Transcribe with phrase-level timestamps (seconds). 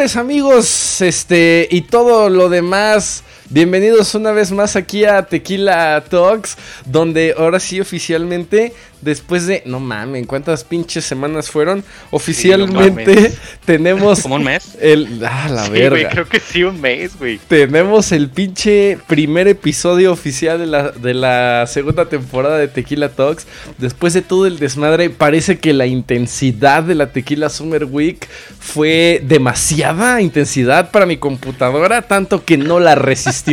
[0.00, 3.22] Amigos, este y todo lo demás
[3.52, 9.80] Bienvenidos una vez más aquí a Tequila Talks, donde ahora sí oficialmente, después de, no
[9.80, 11.84] mames, ¿cuántas pinches semanas fueron?
[12.10, 13.32] Oficialmente
[13.64, 14.20] tenemos...
[14.22, 14.76] ¿Como un mes?
[14.80, 16.08] El, ah, la sí, verga.
[16.10, 17.38] Creo que sí, un mes, güey.
[17.48, 23.46] Tenemos el pinche primer episodio oficial de la, de la segunda temporada de Tequila Talks.
[23.78, 28.26] Después de todo el desmadre, parece que la intensidad de la Tequila Summer Week
[28.58, 33.50] fue demasiada intensidad para mi computadora, tanto que no la resistí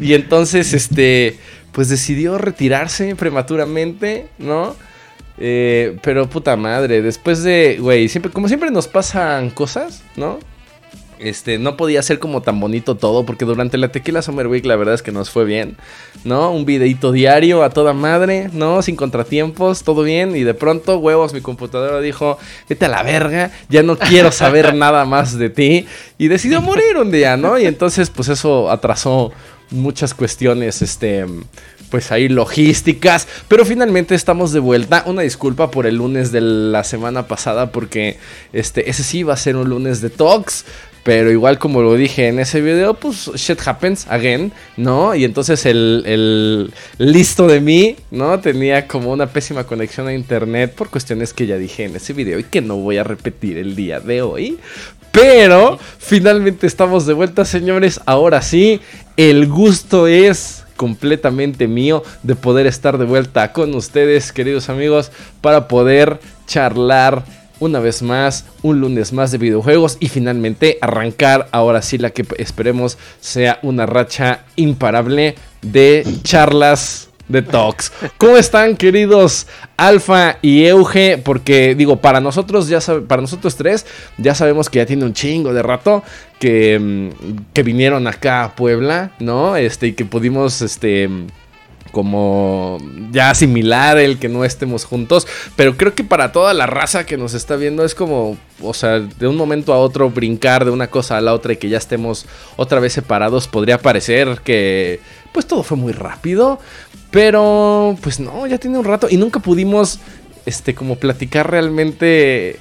[0.00, 1.38] y entonces, este,
[1.74, 4.76] pues decidió retirarse prematuramente, ¿no?
[5.36, 10.38] Eh, pero puta madre, después de, güey, siempre, como siempre nos pasan cosas, ¿no?
[11.18, 14.76] Este, no podía ser como tan bonito todo, porque durante la Tequila Summer Week la
[14.76, 15.76] verdad es que nos fue bien,
[16.22, 16.52] ¿no?
[16.52, 18.82] Un videito diario a toda madre, ¿no?
[18.82, 23.50] Sin contratiempos, todo bien, y de pronto, huevos, mi computadora dijo, vete a la verga,
[23.68, 25.86] ya no quiero saber nada más de ti,
[26.18, 27.58] y decidió morir un día, ¿no?
[27.58, 29.32] Y entonces, pues eso atrasó
[29.74, 31.26] muchas cuestiones, este,
[31.90, 35.04] pues ahí logísticas, pero finalmente estamos de vuelta.
[35.06, 38.18] Una disculpa por el lunes de la semana pasada porque
[38.52, 40.64] este ese sí va a ser un lunes de talks,
[41.04, 45.14] pero igual como lo dije en ese video, pues shit happens again, ¿no?
[45.14, 48.40] Y entonces el, el, listo de mí, ¿no?
[48.40, 52.38] Tenía como una pésima conexión a internet por cuestiones que ya dije en ese video
[52.38, 54.58] y que no voy a repetir el día de hoy.
[55.14, 58.00] Pero finalmente estamos de vuelta, señores.
[58.04, 58.80] Ahora sí,
[59.16, 65.68] el gusto es completamente mío de poder estar de vuelta con ustedes, queridos amigos, para
[65.68, 67.24] poder charlar
[67.60, 72.26] una vez más, un lunes más de videojuegos y finalmente arrancar ahora sí la que
[72.38, 77.92] esperemos sea una racha imparable de charlas de Talks.
[78.18, 79.46] ¿Cómo están, queridos
[79.76, 81.18] Alfa y Euge?
[81.18, 83.86] Porque digo, para nosotros ya para nosotros tres
[84.18, 86.02] ya sabemos que ya tiene un chingo de rato
[86.38, 89.56] que, mm, que vinieron acá a Puebla, ¿no?
[89.56, 91.08] Este y que pudimos este
[91.94, 92.78] como
[93.12, 95.26] ya asimilar el que no estemos juntos.
[95.56, 98.98] Pero creo que para toda la raza que nos está viendo es como, o sea,
[98.98, 101.78] de un momento a otro brincar de una cosa a la otra y que ya
[101.78, 103.48] estemos otra vez separados.
[103.48, 105.00] Podría parecer que,
[105.32, 106.58] pues todo fue muy rápido.
[107.14, 110.00] Pero, pues no, ya tiene un rato y nunca pudimos,
[110.46, 112.56] este, como platicar realmente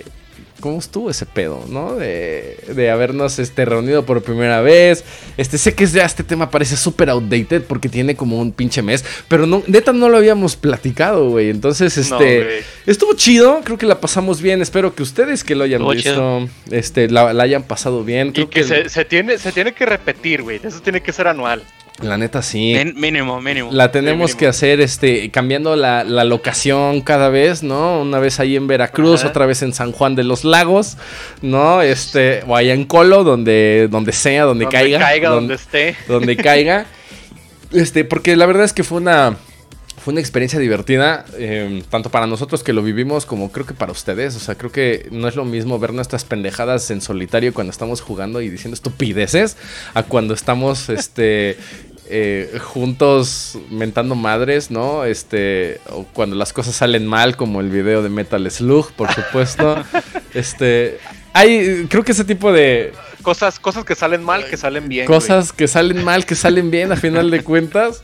[0.59, 1.95] cómo estuvo ese pedo, ¿no?
[1.95, 5.03] De, de habernos este, reunido por primera vez.
[5.37, 9.03] Este, sé que ya este tema parece súper outdated porque tiene como un pinche mes,
[9.27, 11.49] pero no, neta no lo habíamos platicado, güey.
[11.49, 14.61] Entonces, este, estuvo chido, creo que la pasamos bien.
[14.61, 18.33] Espero que ustedes que lo hayan visto, este, la, hayan pasado bien.
[18.35, 20.61] y que, Se, se, tiene, se tiene que repetir, güey.
[20.63, 21.63] Eso tiene que ser anual.
[22.01, 22.75] La neta sí.
[22.95, 23.71] mínimo, mínimo.
[23.71, 28.01] La tenemos que hacer este cambiando la, locación cada vez, ¿no?
[28.01, 30.97] Una vez ahí en Veracruz, otra vez en San Juan de los Lagos,
[31.41, 31.81] ¿no?
[31.81, 34.99] Este, o allá en Colo, donde, donde sea, donde, caiga.
[34.99, 35.95] caiga donde, esté.
[36.07, 36.85] Donde caiga.
[37.73, 39.35] Este, porque la verdad es que fue una.
[40.03, 43.93] Fue una experiencia divertida, em, tanto para nosotros que lo vivimos como creo que para
[43.93, 44.35] ustedes.
[44.35, 48.01] O sea, creo que no es lo mismo ver nuestras pendejadas en solitario cuando estamos
[48.01, 49.55] jugando y diciendo estupideces
[49.93, 51.55] a cuando estamos este,
[52.09, 55.05] eh, juntos mentando madres, ¿no?
[55.05, 59.81] Este, o cuando las cosas salen mal, como el video de Metal Slug, por supuesto.
[60.33, 60.97] este,
[61.31, 62.91] hay, creo que ese tipo de
[63.23, 65.07] cosas, cosas que salen mal, que salen bien.
[65.07, 68.03] Cosas que salen mal, que salen bien a final de cuentas,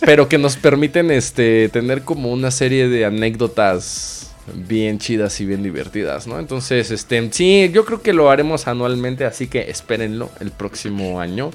[0.00, 5.62] pero que nos permiten, este, tener como una serie de anécdotas bien chidas y bien
[5.62, 6.38] divertidas, ¿no?
[6.38, 11.50] Entonces, este, sí, yo creo que lo haremos anualmente, así que espérenlo el próximo año.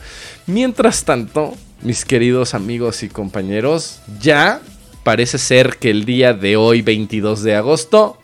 [0.47, 4.61] Mientras tanto, mis queridos amigos y compañeros, ya
[5.03, 8.18] parece ser que el día de hoy, 22 de agosto,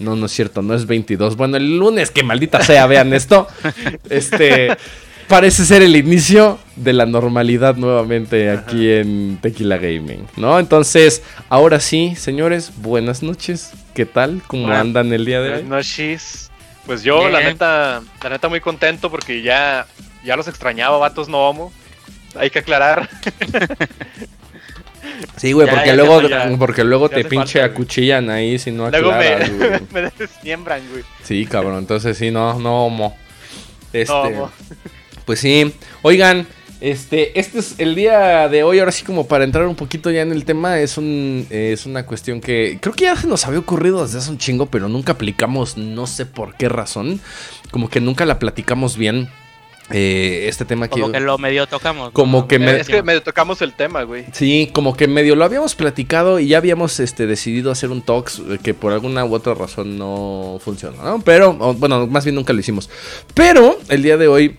[0.00, 3.46] no, no es cierto, no es 22, bueno, el lunes, que maldita sea, vean esto,
[4.10, 4.76] este
[5.30, 10.58] parece ser el inicio de la normalidad nuevamente aquí en Tequila Gaming, ¿no?
[10.58, 13.72] Entonces, ahora sí, señores, buenas noches.
[13.94, 14.42] ¿Qué tal?
[14.48, 15.62] ¿Cómo andan el día de hoy?
[15.62, 16.50] Buenas noches.
[16.84, 19.86] Pues yo, la neta, la neta muy contento porque ya,
[20.24, 21.72] ya los extrañaba, vatos no homo.
[22.34, 23.08] Hay que aclarar.
[25.40, 26.20] Sí, güey, porque, luego,
[26.58, 31.02] porque luego te pinche acuchillan ahí si no aclaras, Luego me, me desmiembran, güey.
[31.22, 33.16] Sí, cabrón, entonces sí, no, no homo.
[33.90, 34.50] Este, no homo.
[35.24, 35.72] Pues sí.
[36.02, 36.46] Oigan,
[36.82, 40.20] este, este es el día de hoy, ahora sí como para entrar un poquito ya
[40.20, 43.60] en el tema, es, un, es una cuestión que creo que ya se nos había
[43.60, 47.18] ocurrido desde hace un chingo, pero nunca aplicamos, no sé por qué razón,
[47.70, 49.30] como que nunca la platicamos bien.
[49.90, 51.00] Eh, este tema que...
[51.00, 52.12] Como que lo medio tocamos.
[52.12, 54.24] Como que Es que medio tocamos el tema, güey.
[54.32, 58.38] Sí, como que medio lo habíamos platicado y ya habíamos este, decidido hacer un talks
[58.38, 61.20] eh, que por alguna u otra razón no funcionó, ¿no?
[61.20, 62.90] Pero, bueno, más bien nunca lo hicimos.
[63.34, 64.56] Pero el día de hoy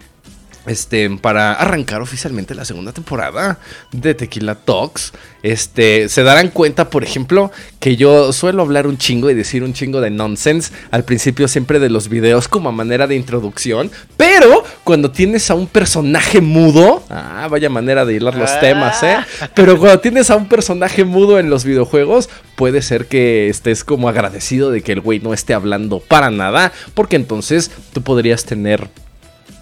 [0.65, 3.59] este, para arrancar oficialmente la segunda temporada
[3.91, 5.13] de Tequila Talks.
[5.43, 9.73] Este, se darán cuenta, por ejemplo, que yo suelo hablar un chingo y decir un
[9.73, 14.63] chingo de nonsense al principio siempre de los videos como a manera de introducción, pero
[14.83, 19.15] cuando tienes a un personaje mudo, ah, vaya manera de hilar los temas, ¿eh?
[19.15, 19.49] Ah.
[19.55, 24.09] Pero cuando tienes a un personaje mudo en los videojuegos, puede ser que estés como
[24.09, 28.89] agradecido de que el güey no esté hablando para nada, porque entonces tú podrías tener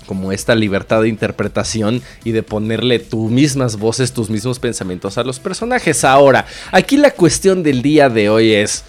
[0.10, 5.24] como esta libertad de interpretación y de ponerle tus mismas voces, tus mismos pensamientos a
[5.24, 6.04] los personajes.
[6.04, 8.86] Ahora, aquí la cuestión del día de hoy es,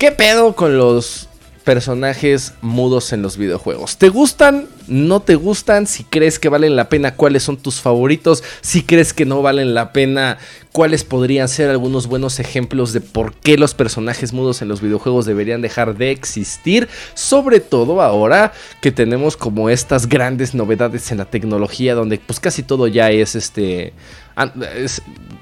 [0.00, 1.28] ¿qué pedo con los
[1.62, 3.96] personajes mudos en los videojuegos.
[3.96, 4.68] ¿Te gustan?
[4.88, 5.86] ¿No te gustan?
[5.86, 8.42] Si crees que valen la pena, ¿cuáles son tus favoritos?
[8.60, 10.38] Si crees que no valen la pena,
[10.72, 15.24] ¿cuáles podrían ser algunos buenos ejemplos de por qué los personajes mudos en los videojuegos
[15.24, 16.88] deberían dejar de existir?
[17.14, 22.62] Sobre todo ahora que tenemos como estas grandes novedades en la tecnología donde pues casi
[22.62, 23.92] todo ya es este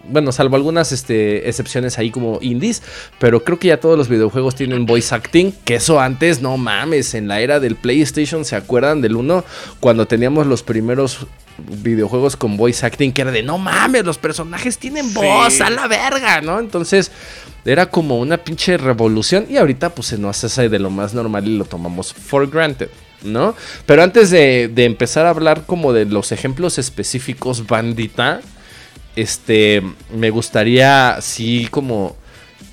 [0.04, 2.82] bueno, salvo algunas este, excepciones ahí como indies,
[3.18, 7.14] pero creo que ya todos los videojuegos tienen voice acting, que eso antes, no mames,
[7.14, 9.44] en la era del PlayStation, ¿se acuerdan del 1?
[9.78, 11.26] Cuando teníamos los primeros
[11.82, 15.86] videojuegos con voice acting, que era de, no mames, los personajes tienen voz, a la
[15.88, 16.58] verga, ¿no?
[16.58, 17.10] Entonces...
[17.62, 21.46] Era como una pinche revolución y ahorita pues se nos hace de lo más normal
[21.46, 22.88] y lo tomamos for granted.
[23.22, 23.54] ¿no?
[23.86, 28.40] Pero antes de, de, empezar a hablar como de los ejemplos específicos, bandita,
[29.16, 29.82] este,
[30.14, 32.16] me gustaría, sí, como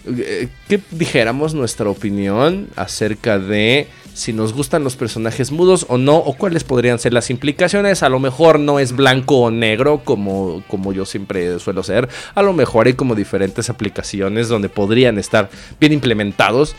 [0.06, 6.16] eh, que dijéramos nuestra opinión acerca de si nos gustan los personajes mudos o no,
[6.18, 8.02] o cuáles podrían ser las implicaciones.
[8.04, 12.10] A lo mejor no es blanco o negro como, como yo siempre suelo ser.
[12.34, 15.50] A lo mejor hay como diferentes aplicaciones donde podrían estar
[15.80, 16.76] bien implementados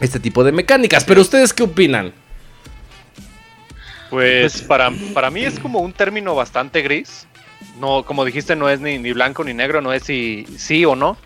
[0.00, 1.04] este tipo de mecánicas.
[1.04, 2.12] Pero ustedes qué opinan?
[4.10, 7.26] Pues para, para mí es como un término bastante gris
[7.78, 10.96] no, como dijiste, no es ni, ni blanco ni negro, no es si sí o
[10.96, 11.16] no.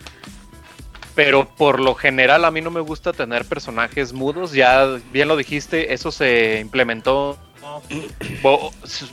[1.14, 4.52] Pero por lo general a mí no me gusta tener personajes mudos.
[4.52, 7.38] Ya bien lo dijiste, eso se implementó.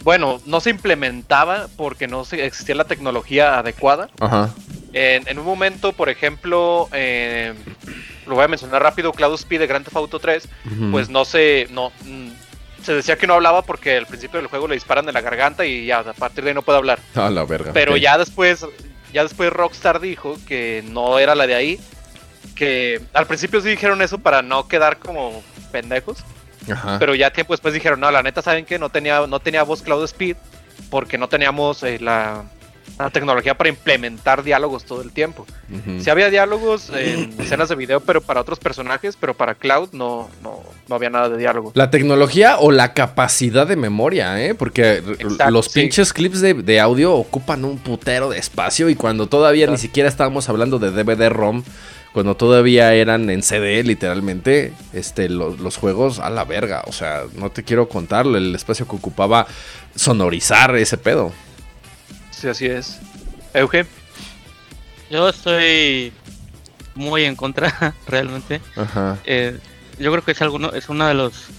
[0.03, 4.09] Bueno, no se implementaba porque no existía la tecnología adecuada.
[4.93, 7.53] En, un momento, por ejemplo, eh,
[8.27, 10.49] lo voy a mencionar rápido, Cloud Speed de Grand Theft Auto 3,
[10.91, 11.91] pues no se, no,
[12.83, 15.65] se decía que no hablaba porque al principio del juego le disparan de la garganta
[15.65, 16.99] y ya a partir de ahí no puede hablar.
[17.15, 17.71] Ah, la verga.
[17.73, 18.65] Pero ya después,
[19.13, 21.79] ya después Rockstar dijo que no era la de ahí.
[22.55, 26.23] Que al principio sí dijeron eso para no quedar como pendejos.
[26.71, 26.97] Ajá.
[26.99, 29.81] Pero ya tiempo después dijeron, no, la neta, ¿saben que No tenía, no tenía voz
[29.81, 30.35] Cloud Speed
[30.89, 32.43] porque no teníamos eh, la,
[32.97, 35.45] la tecnología para implementar diálogos todo el tiempo.
[35.99, 40.29] Si había diálogos en escenas de video, pero para otros personajes, pero para Cloud no,
[40.43, 41.71] no, no había nada de diálogo.
[41.75, 44.55] La tecnología o la capacidad de memoria, ¿eh?
[44.55, 45.01] Porque
[45.49, 50.09] los pinches clips de, audio ocupan un putero de espacio y cuando todavía ni siquiera
[50.09, 51.63] estábamos hablando de DVD-ROM,
[52.13, 57.51] cuando todavía eran en CD literalmente, este, los juegos a la verga, o sea, no
[57.51, 59.47] te quiero contar el espacio que ocupaba
[59.95, 61.31] sonorizar ese pedo.
[62.41, 62.97] Sí, así es.
[63.53, 63.85] Euge.
[65.11, 66.11] Yo estoy
[66.95, 68.61] muy en contra, realmente.
[68.75, 69.19] Ajá.
[69.25, 69.59] Eh,
[69.99, 71.49] yo creo que es alguno, es uno de los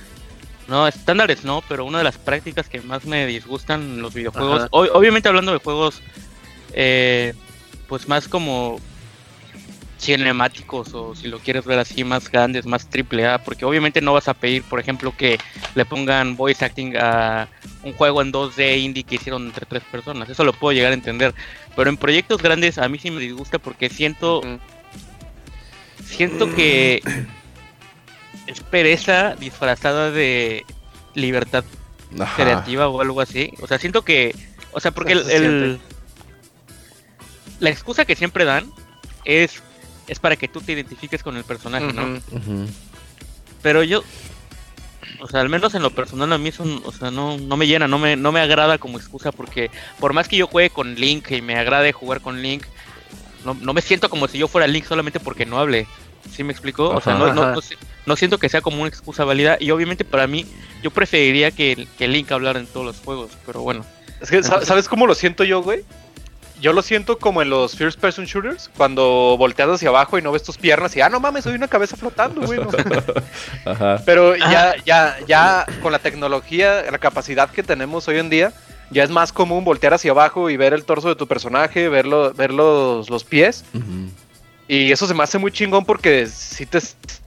[0.66, 4.66] no estándares, no, pero una de las prácticas que más me disgustan en los videojuegos.
[4.72, 6.02] obviamente hablando de juegos,
[6.72, 7.34] eh,
[7.86, 8.80] pues más como
[10.02, 14.12] cinemáticos o si lo quieres ver así más grandes, más triple A, porque obviamente no
[14.12, 15.38] vas a pedir, por ejemplo, que
[15.74, 17.48] le pongan voice acting a
[17.84, 20.94] un juego en 2D indie que hicieron entre tres personas, eso lo puedo llegar a
[20.94, 21.34] entender,
[21.76, 24.42] pero en proyectos grandes a mí sí me disgusta porque siento
[26.04, 27.00] siento que
[28.46, 30.64] es pereza disfrazada de
[31.14, 31.64] libertad
[32.36, 34.34] creativa o algo así, o sea, siento que,
[34.72, 35.80] o sea, porque el
[37.60, 38.72] la excusa que siempre dan
[39.24, 39.62] es
[40.08, 42.20] es para que tú te identifiques con el personaje, ¿no?
[43.62, 44.02] Pero yo,
[45.20, 47.66] o sea, al menos en lo personal a mí eso, o sea, no, no me
[47.66, 50.94] llena, no me, no me agrada como excusa porque por más que yo juegue con
[50.96, 52.64] Link y me agrade jugar con Link,
[53.44, 55.86] no, no me siento como si yo fuera Link solamente porque no hable.
[56.30, 56.90] ¿Sí me explicó?
[56.90, 57.54] o sea, no, no,
[58.06, 60.46] no, siento que sea como una excusa válida y obviamente para mí
[60.82, 63.84] yo preferiría que, que Link hablara en todos los juegos, pero bueno.
[64.20, 65.84] Es que, ¿sabes cómo lo siento yo, güey?
[66.62, 70.30] Yo lo siento como en los first person shooters, cuando volteas hacia abajo y no
[70.30, 72.60] ves tus piernas y, ah, no mames, soy una cabeza flotando, güey.
[74.06, 78.52] Pero ya, ya, ya con la tecnología, la capacidad que tenemos hoy en día,
[78.92, 82.32] ya es más común voltear hacia abajo y ver el torso de tu personaje, verlo,
[82.32, 83.64] ver los, los pies.
[84.68, 86.78] Y eso se me hace muy chingón porque sí te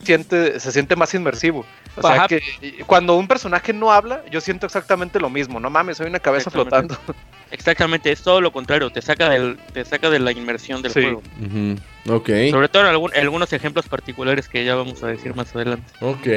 [0.04, 1.65] siente, se siente más inmersivo.
[1.98, 2.42] O sea que
[2.86, 5.60] cuando un personaje no habla, yo siento exactamente lo mismo.
[5.60, 6.98] No mames, soy una cabeza flotando.
[7.51, 11.22] Exactamente, es todo lo contrario, te saca del, te saca de la inmersión del juego.
[12.51, 15.92] Sobre todo en algunos ejemplos particulares que ya vamos a decir más adelante.
[16.01, 16.27] Ok.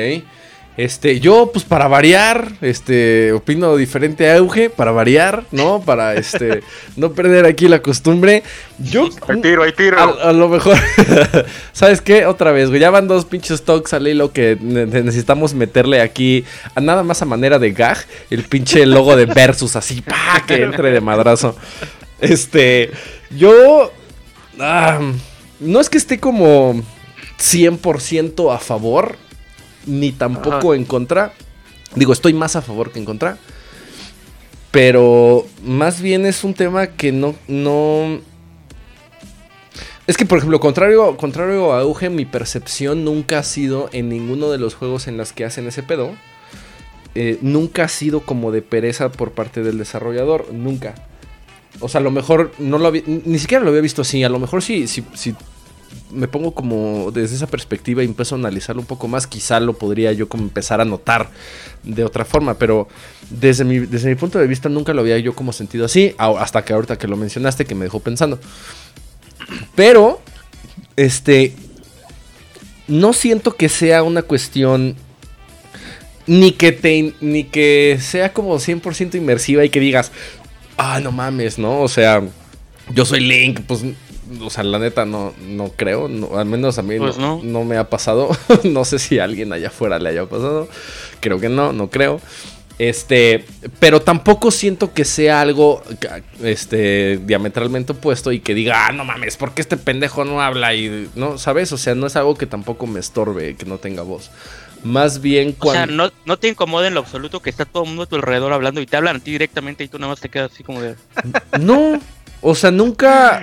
[0.79, 5.83] Este, yo, pues para variar, este, opino diferente a Auge, para variar, ¿no?
[5.83, 6.63] Para este,
[6.97, 8.45] no perder aquí la costumbre.
[8.79, 9.09] Yo.
[9.27, 9.99] Hay tiro, hay tiro.
[10.23, 10.77] A, lo mejor.
[11.73, 12.27] ¿Sabes qué?
[12.27, 12.81] Otra vez, güey.
[12.81, 16.45] Ya van dos pinches talks al hilo que necesitamos meterle aquí,
[16.77, 17.99] a nada más a manera de gag,
[18.31, 21.57] el pinche logo de Versus, así, pa, que entre de madrazo.
[22.21, 22.93] Este,
[23.31, 23.91] yo.
[24.61, 25.01] Ah,
[25.59, 26.81] no es que esté como
[27.41, 29.17] 100% a favor
[29.89, 31.33] ni tampoco en contra.
[31.95, 33.39] Digo, estoy más a favor que en contra.
[34.71, 37.35] Pero más bien es un tema que no.
[37.49, 38.21] no...
[40.07, 44.51] Es que, por ejemplo, contrario, contrario a Auge, mi percepción nunca ha sido en ninguno
[44.51, 46.13] de los juegos en los que hacen ese pedo.
[47.15, 50.53] Eh, nunca ha sido como de pereza por parte del desarrollador.
[50.53, 50.95] Nunca.
[51.81, 54.23] O sea, a lo mejor no lo había, ni siquiera lo había visto así.
[54.25, 55.35] A lo mejor sí, sí, sí
[56.11, 59.75] me pongo como desde esa perspectiva y empiezo a analizarlo un poco más, quizá lo
[59.75, 61.31] podría yo como empezar a notar
[61.83, 62.89] de otra forma, pero
[63.31, 66.65] desde mi, desde mi punto de vista nunca lo había yo como sentido así, hasta
[66.65, 68.39] que ahorita que lo mencionaste que me dejó pensando.
[69.75, 70.21] Pero,
[70.97, 71.55] este,
[72.87, 74.97] no siento que sea una cuestión
[76.27, 80.13] ni que te ni que sea como 100% inmersiva y que digas,
[80.77, 81.81] "Ah, no mames", ¿no?
[81.81, 82.23] O sea,
[82.95, 83.83] yo soy Link, pues
[84.41, 86.07] o sea, la neta no, no creo,
[86.37, 88.31] al menos a mí pues no, me ha pasado.
[88.65, 90.69] no sé si a alguien allá afuera le haya pasado.
[91.21, 92.21] Creo que no, no creo.
[92.79, 93.45] Este,
[93.81, 95.83] pero tampoco siento que sea algo
[96.45, 100.75] este diametralmente opuesto y que diga, "Ah, no mames, ¿por qué este pendejo no habla?"
[100.75, 101.73] y no, ¿sabes?
[101.73, 104.31] O sea, no es algo que tampoco me estorbe que no tenga voz.
[104.85, 105.83] Más bien cuando...
[105.83, 108.07] O sea, no, no te incomoda en lo absoluto que está todo el mundo a
[108.07, 110.53] tu alrededor hablando y te hablan a ti directamente y tú nada más te quedas
[110.53, 110.95] así como de...
[111.61, 112.01] No,
[112.41, 113.43] o sea, nunca.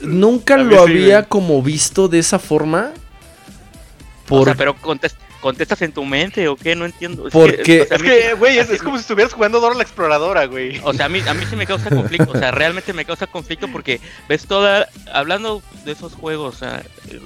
[0.00, 2.90] Nunca lo había como visto de esa forma.
[4.26, 4.40] Por...
[4.40, 4.74] O sea, pero
[5.46, 7.28] contestas en tu mente o qué, no entiendo.
[7.30, 7.86] Porque.
[7.88, 10.80] Es que, güey, es, como si estuvieras jugando Dora la Exploradora, güey.
[10.82, 12.32] O sea, a mí, a mí sí me causa conflicto.
[12.32, 14.88] O sea, realmente me causa conflicto porque ves toda.
[15.12, 16.58] Hablando de esos juegos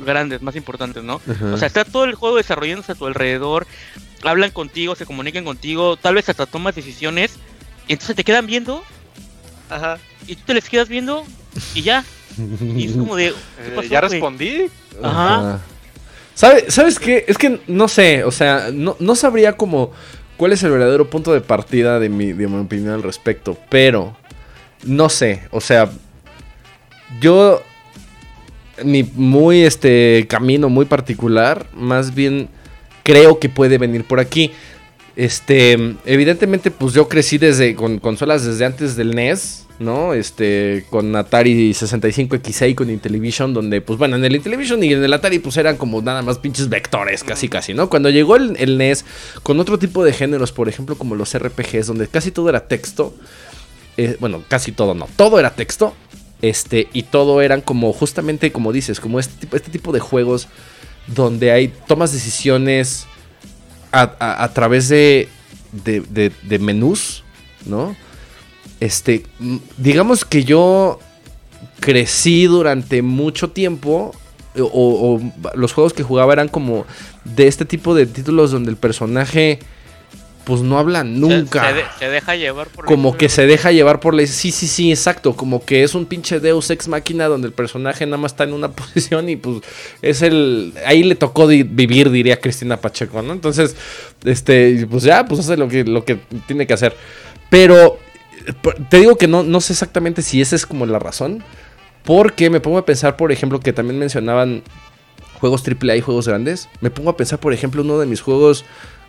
[0.05, 1.21] grandes, más importantes, ¿no?
[1.53, 3.67] O sea, está todo el juego desarrollándose a tu alrededor.
[4.23, 7.39] Hablan contigo, se comunican contigo, tal vez hasta tomas decisiones.
[7.89, 8.85] Y entonces te quedan viendo.
[9.71, 11.25] Ajá y tú te les quedas viendo
[11.75, 12.05] y ya.
[12.77, 13.35] Y es como de.
[13.61, 14.67] Eh, ya respondí.
[15.03, 15.61] Ajá.
[16.35, 17.25] ¿Sabes qué?
[17.29, 19.93] Es que no sé, o sea, no, no sabría como
[20.39, 24.17] cuál es el verdadero punto de partida de mi, de mi opinión al respecto, pero
[24.85, 25.91] no sé, o sea,
[27.21, 27.63] yo
[28.83, 32.49] mi muy este camino muy particular, más bien
[33.03, 34.53] creo que puede venir por aquí.
[35.17, 39.67] Este, evidentemente, pues yo crecí desde con consolas desde antes del NES.
[39.81, 40.13] ¿no?
[40.13, 45.13] Este, con Atari 65XA con Intellivision, donde, pues bueno, en el Intellivision y en el
[45.13, 47.89] Atari, pues eran como nada más pinches vectores, casi, casi, ¿no?
[47.89, 49.07] Cuando llegó el, NES
[49.43, 53.15] con otro tipo de géneros, por ejemplo, como los RPGs, donde casi todo era texto,
[53.97, 55.95] eh, bueno, casi todo no, todo era texto,
[56.43, 60.49] este, y todo eran como, justamente como dices, como este tipo, este tipo de juegos
[61.07, 63.07] donde hay tomas decisiones
[63.93, 65.29] a, través de,
[65.73, 67.25] de, de menús,
[67.67, 67.97] ¿no?
[68.81, 69.25] Este,
[69.77, 70.99] digamos que yo
[71.81, 74.13] crecí durante mucho tiempo
[74.59, 75.21] o,
[75.55, 76.85] los juegos que jugaba eran como
[77.25, 79.59] de este tipo de títulos donde el personaje
[80.45, 81.75] pues no habla nunca.
[81.99, 84.27] Se, deja llevar por Como que se deja llevar por la...
[84.27, 85.37] Sí, sí, sí, exacto.
[85.37, 88.53] Como que es un pinche Deus Ex Máquina donde el personaje nada más está en
[88.53, 89.63] una posición y pues
[90.03, 90.73] es el...
[90.87, 93.33] Ahí le tocó vivir, diría Cristina Pacheco, ¿no?
[93.33, 93.77] Entonces,
[94.25, 96.97] este, pues ya, pues hace lo que, lo que tiene que hacer.
[97.49, 97.99] Pero
[98.89, 101.45] te digo que no, no sé exactamente si esa es como la razón.
[102.05, 104.63] Porque me pongo a pensar, por ejemplo, que también mencionaban
[105.41, 106.69] juegos AAA y juegos grandes.
[106.81, 108.65] Me pongo a pensar, por ejemplo, uno de mis juegos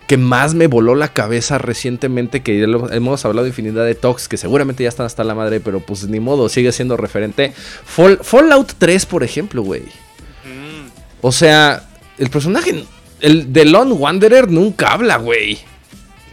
[0.06, 4.82] que más me voló la cabeza recientemente, que hemos hablado infinidad de talks, que seguramente
[4.82, 7.52] ya están hasta la madre, pero pues ni modo, sigue siendo referente.
[7.86, 9.82] Fallout 3, por ejemplo, güey.
[9.82, 10.90] Mm.
[11.20, 12.84] O sea, el personaje,
[13.20, 15.58] el de Lone Wanderer nunca habla, güey.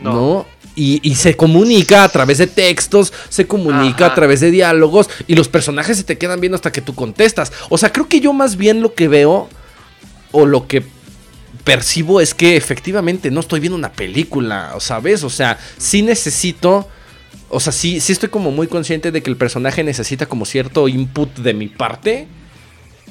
[0.01, 0.45] no.
[0.75, 5.49] Y, se comunica a través de textos, se comunica a través de diálogos y los
[5.49, 7.51] personajes se te quedan viendo hasta que tú contestas.
[7.67, 9.49] O sea, creo que yo más bien lo que veo
[10.31, 10.81] o lo que
[11.63, 15.23] percibo es que efectivamente no estoy viendo una película, ¿sabes?
[15.23, 16.87] O sea, sí necesito...
[17.51, 20.87] O sea, sí, sí estoy como muy consciente de que el personaje necesita como cierto
[20.87, 22.27] input de mi parte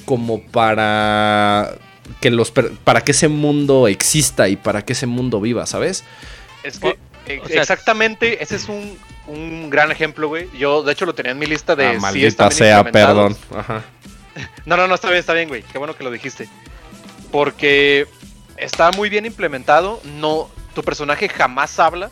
[0.04, 1.74] como para
[2.20, 6.04] que los para que ese mundo exista y para que ese mundo viva, ¿sabes?
[6.62, 10.48] Es que eh, exactamente, ese es un, un gran ejemplo, güey.
[10.58, 13.36] Yo de hecho lo tenía en mi lista de ah, maldita sea, perdón.
[14.66, 15.64] No, no, no, está bien, está bien, güey.
[15.64, 16.48] Qué bueno que lo dijiste.
[17.32, 18.06] Porque
[18.60, 22.10] está muy bien implementado, no tu personaje jamás habla,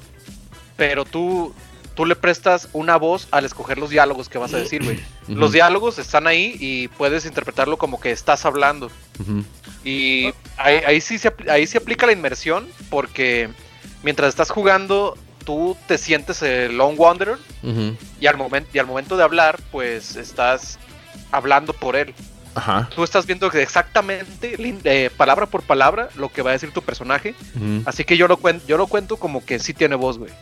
[0.77, 1.55] pero tú
[1.97, 5.01] tú le prestas una voz al escoger los diálogos que vas a decir, güey.
[5.29, 8.91] Los diálogos están ahí y puedes interpretarlo como que estás hablando.
[9.83, 13.49] Y ahí, sí se, ahí se aplica la inmersión porque
[14.03, 17.39] mientras estás jugando tú te sientes el Lone Wanderer
[18.21, 20.79] y, al y al momento de hablar pues estás
[21.33, 22.15] hablando por él.
[22.95, 27.35] Tú estás viendo exactamente, eh, palabra por palabra, lo que va a decir tu personaje.
[27.85, 30.33] Así que yo lo, yo lo cuento como que sí tiene voz, güey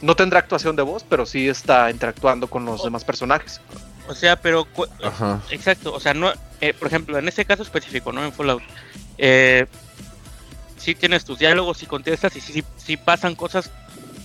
[0.00, 3.60] no tendrá actuación de voz, pero sí está interactuando con los demás personajes.
[4.08, 4.66] O sea, pero...
[5.50, 6.32] Exacto, o sea, no...
[6.60, 8.24] Eh, por ejemplo, en ese caso específico, ¿no?
[8.24, 8.62] En Fallout.
[9.18, 9.66] Eh,
[10.76, 13.70] sí tienes tus diálogos y contestas y sí, sí, pasan cosas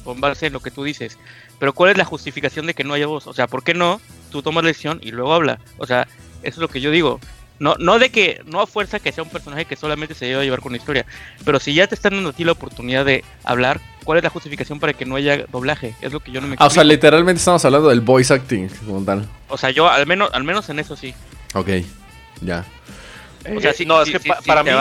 [0.04, 1.18] con base en lo que tú dices.
[1.60, 3.28] Pero ¿cuál es la justificación de que no haya voz?
[3.28, 4.00] O sea, ¿por qué no
[4.32, 5.60] tú tomas la decisión y luego habla?
[5.78, 6.08] O sea,
[6.43, 7.19] eso es lo que yo digo.
[7.59, 10.41] No, no de que, no a fuerza que sea un personaje que solamente se lleva
[10.41, 11.05] a llevar con la historia,
[11.45, 14.29] pero si ya te están dando a ti la oportunidad de hablar, ¿cuál es la
[14.29, 15.95] justificación para que no haya doblaje?
[16.01, 18.69] Es lo que yo no me ah, O sea, literalmente estamos hablando del voice acting
[18.85, 19.27] como tal.
[19.50, 21.13] O sea, yo al menos, al menos en eso sí.
[21.53, 21.69] Ok,
[22.41, 22.65] ya.
[23.55, 24.71] o sea, sí, no, es que para mí,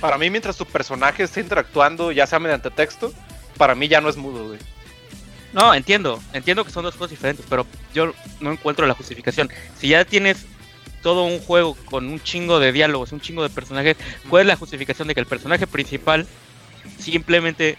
[0.00, 3.12] para mí mientras tu personaje esté interactuando, ya sea mediante texto,
[3.58, 4.58] para mí ya no es mudo, güey.
[5.52, 9.50] No, entiendo, entiendo que son dos cosas diferentes, pero yo no encuentro la justificación.
[9.78, 10.46] Si ya tienes
[11.02, 13.96] todo un juego con un chingo de diálogos, un chingo de personajes,
[14.30, 16.26] ¿cuál es la justificación de que el personaje principal
[16.98, 17.76] simplemente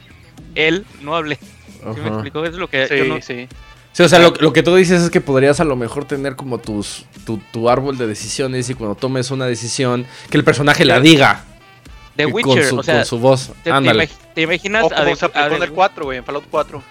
[0.55, 1.37] él no hable?
[1.37, 2.45] ¿Sí me explico?
[2.45, 3.21] Es lo que sí, no...
[3.21, 3.47] sí.
[3.93, 6.57] Sí, o sea, lo, que tú dices es que podrías a lo mejor tener como
[6.57, 7.05] tus,
[7.51, 11.45] tu, árbol de decisiones y cuando tomes una decisión, que el personaje la diga.
[12.15, 13.51] The Witcher, su, o sea, con su voz.
[13.63, 13.71] Te,
[14.33, 16.83] te, imaginas o como se aplicó en el 4, güey, en Fallout 4.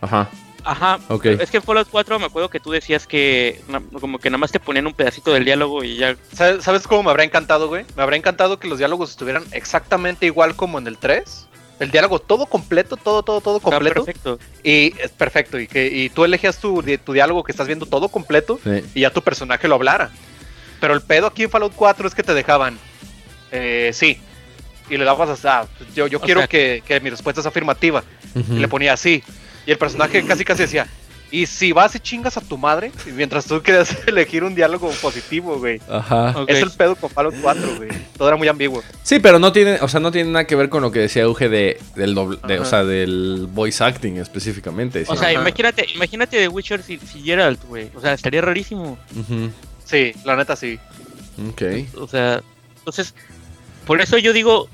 [0.00, 0.28] Ajá.
[0.64, 0.98] Ajá.
[1.24, 3.60] Es que en Fallout 4 me acuerdo que tú decías que
[3.98, 6.16] como que nada más te ponían un pedacito del diálogo y ya.
[6.32, 7.84] ¿Sabes, cómo me habría encantado, güey?
[7.96, 11.46] Me habría encantado que los diálogos estuvieran exactamente igual como en el 3.
[11.80, 14.04] El diálogo todo completo, todo, todo, todo completo.
[14.04, 14.38] perfecto.
[14.62, 15.58] Y es perfecto.
[15.58, 18.60] Y que y tú elegías tu, tu diálogo que estás viendo todo completo
[18.94, 20.10] y ya tu personaje lo hablara.
[20.80, 22.78] Pero el pedo aquí en Fallout 4 es que te dejaban.
[23.50, 24.18] Eh, sí.
[24.90, 25.60] Y le dabas a.
[25.60, 28.02] Ah, yo, yo quiero que, que, mi respuesta es afirmativa.
[28.34, 29.22] Y le ponía así.
[29.70, 30.88] Y el personaje casi casi decía,
[31.30, 35.60] y si vas y chingas a tu madre, mientras tú querías elegir un diálogo positivo,
[35.60, 35.80] güey.
[35.88, 36.34] Ajá.
[36.48, 37.88] Es el pedo con Fallout 4, güey.
[38.18, 38.82] Todo era muy ambiguo.
[39.04, 41.22] Sí, pero no tiene, o sea, no tiene nada que ver con lo que decía
[41.22, 45.04] Euge de, del doble, o sea, del voice acting específicamente.
[45.06, 47.92] O sea, imagínate, imagínate The Witcher si, si Geralt, güey.
[47.94, 48.98] O sea, estaría rarísimo.
[49.84, 50.80] Sí, la neta sí.
[51.48, 51.62] Ok.
[51.96, 52.42] O sea,
[52.78, 53.14] entonces,
[53.86, 54.68] por eso yo digo,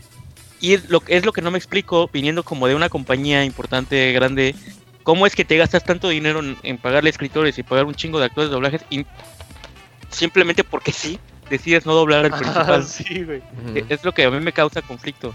[0.61, 4.12] y es lo, es lo que no me explico, viniendo como de una compañía importante,
[4.12, 4.54] grande,
[5.06, 8.24] ¿cómo es que te gastas tanto dinero en, pagarle escritores y pagar un chingo de
[8.24, 9.06] actores de doblajes y
[10.10, 12.84] simplemente porque sí decides no doblar al principal?
[12.88, 13.40] sí, güey.
[13.88, 15.32] Es lo que a mí me causa conflicto.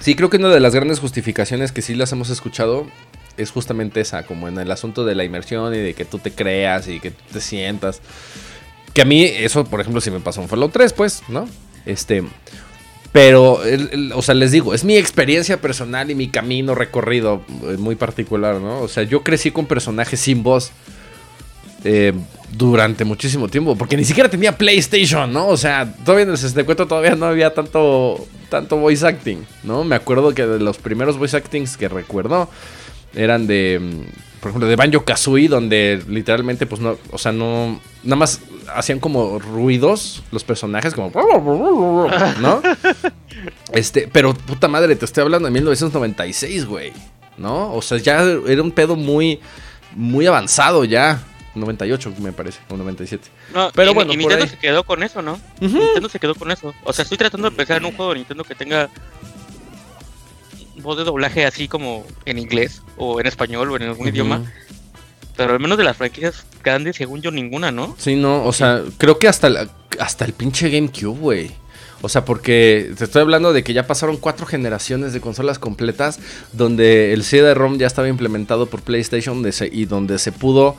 [0.00, 2.86] Sí, creo que una de las grandes justificaciones que sí las hemos escuchado
[3.36, 6.30] es justamente esa, como en el asunto de la inmersión y de que tú te
[6.30, 8.00] creas y que tú te sientas.
[8.94, 11.48] Que a mí eso, por ejemplo, si me pasó en Fallout 3, pues, ¿no?
[11.84, 12.22] Este,
[13.12, 13.60] pero,
[14.14, 18.56] o sea, les digo, es mi experiencia personal y mi camino recorrido eh, muy particular,
[18.56, 18.80] ¿no?
[18.80, 20.72] O sea, yo crecí con personajes sin voz
[21.84, 22.12] eh,
[22.52, 25.48] durante muchísimo tiempo, porque ni siquiera tenía PlayStation, ¿no?
[25.48, 29.84] O sea, todavía en el 64 todavía no había tanto, tanto voice acting, ¿no?
[29.84, 32.50] Me acuerdo que de los primeros voice actings que recuerdo
[33.14, 37.80] eran de, mm, por ejemplo, de Banjo Kazooie, donde literalmente, pues no, o sea, no,
[38.02, 38.40] nada más
[38.74, 41.10] hacían como ruidos los personajes, como,
[42.40, 42.62] ¿no?
[43.72, 46.92] Este, pero puta madre, te estoy hablando de 1996, güey,
[47.36, 47.72] ¿no?
[47.74, 49.40] O sea, ya era un pedo muy,
[49.94, 51.22] muy avanzado ya.
[51.54, 53.28] 98 me parece, o 97.
[53.52, 55.40] No, pero bueno, y Nintendo se quedó con eso, ¿no?
[55.60, 56.72] Nintendo se quedó con eso.
[56.84, 58.88] O sea, estoy tratando de pensar en un juego de Nintendo que tenga
[60.88, 64.50] voz de doblaje así como en inglés o en español o en algún idioma.
[65.36, 67.94] Pero al menos de las franquicias grandes, según yo, ninguna, ¿no?
[67.98, 69.68] Sí, no, o sea, creo que hasta,
[70.00, 71.50] hasta el pinche GameCube, güey.
[72.00, 76.20] O sea, porque te estoy hablando de que ya pasaron cuatro generaciones de consolas completas
[76.52, 80.74] donde el CD-ROM ya estaba implementado por PlayStation y donde se pudo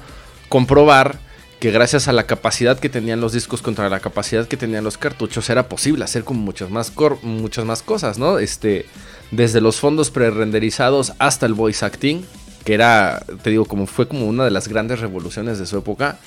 [0.48, 1.20] comprobar
[1.60, 4.98] que gracias a la capacidad que tenían los discos contra la capacidad que tenían los
[4.98, 6.92] cartuchos era posible hacer como muchas más,
[7.22, 8.40] muchas más cosas, ¿no?
[8.40, 8.86] Este,
[9.32, 12.24] desde los fondos pre-renderizados hasta el voice acting,
[12.66, 16.18] que era, te digo, como fue como una de las grandes revoluciones de su época.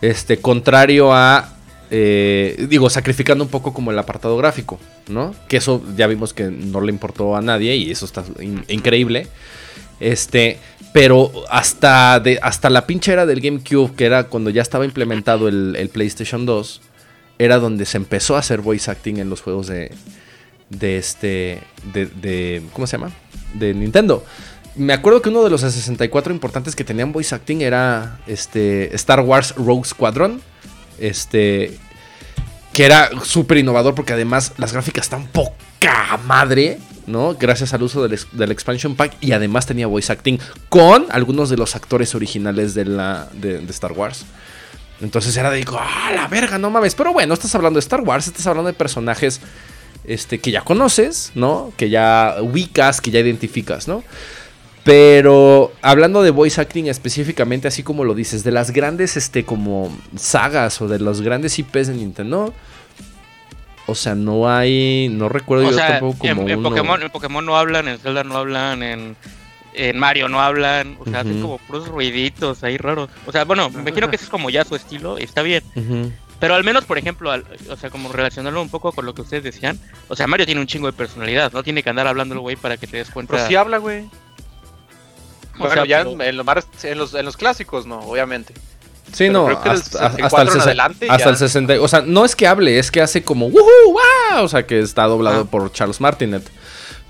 [0.00, 1.56] Este, contrario a
[1.90, 5.34] eh, digo, sacrificando un poco como el apartado gráfico, ¿no?
[5.48, 8.24] Que eso ya vimos que no le importó a nadie y eso está
[8.68, 9.28] increíble.
[10.00, 10.58] Este,
[10.92, 15.90] pero hasta, hasta la pinche era del GameCube, que era cuando ya estaba implementado el,
[15.92, 16.80] PlayStation 2,
[17.38, 19.92] era donde se empezó a hacer voice acting en los juegos de,
[20.70, 23.12] de este, de, de, ¿cómo se llama?
[23.54, 24.24] De Nintendo.
[24.74, 29.20] Me acuerdo que uno de los 64 importantes que tenían voice acting era este Star
[29.20, 30.42] Wars Rogue Squadron
[30.98, 31.78] este.
[32.72, 36.78] Que era súper innovador porque además las gráficas están poca madre.
[37.06, 37.34] ¿no?
[37.34, 41.76] Gracias al uso del, expansion pack y además tenía voice acting con algunos de los
[41.76, 44.26] actores originales de, la, de, Star Wars.
[45.00, 46.96] Entonces era de, ¡ah, la verga, no mames!
[46.96, 49.40] Pero bueno, estás hablando de Star Wars, estás hablando de personajes
[50.08, 51.72] este, que ya conoces, ¿no?
[51.76, 54.02] Que ya ubicas, que ya identificas, ¿no?
[54.84, 59.90] Pero hablando de voice acting específicamente, así como lo dices, de las grandes este como
[60.14, 62.54] sagas o de los grandes IPs de Nintendo,
[63.86, 67.88] o sea, no hay, no recuerdo yo tampoco como en, Pokémon, en Pokémon no hablan,
[67.88, 69.16] en Zelda no hablan, en,
[69.96, 73.10] Mario no hablan, o sea, hacen como puros ruiditos ahí raros.
[73.26, 75.64] O sea, bueno, me imagino que ese es como ya su estilo, está bien.
[76.38, 77.32] Pero al menos, por ejemplo,
[77.70, 80.60] o sea, como relacionarlo un poco con lo que ustedes decían, o sea, Mario tiene
[80.60, 83.10] un chingo de personalidad, no tiene que andar hablando el güey para que te des
[83.10, 83.34] cuenta.
[83.34, 84.08] Pero sí habla, güey.
[85.58, 86.36] Bueno, ya en, en,
[86.98, 88.52] los, en los clásicos, no, obviamente.
[89.12, 89.82] Sí, no, hasta, el
[90.50, 91.80] 60, hasta el 60.
[91.80, 94.42] O sea, no es que hable, es que hace como ¡Wow!
[94.42, 95.50] O sea, que está doblado ah.
[95.50, 96.46] por Charles Martinet.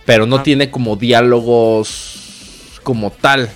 [0.04, 0.42] Pero no ah.
[0.42, 3.50] tiene como diálogos como tal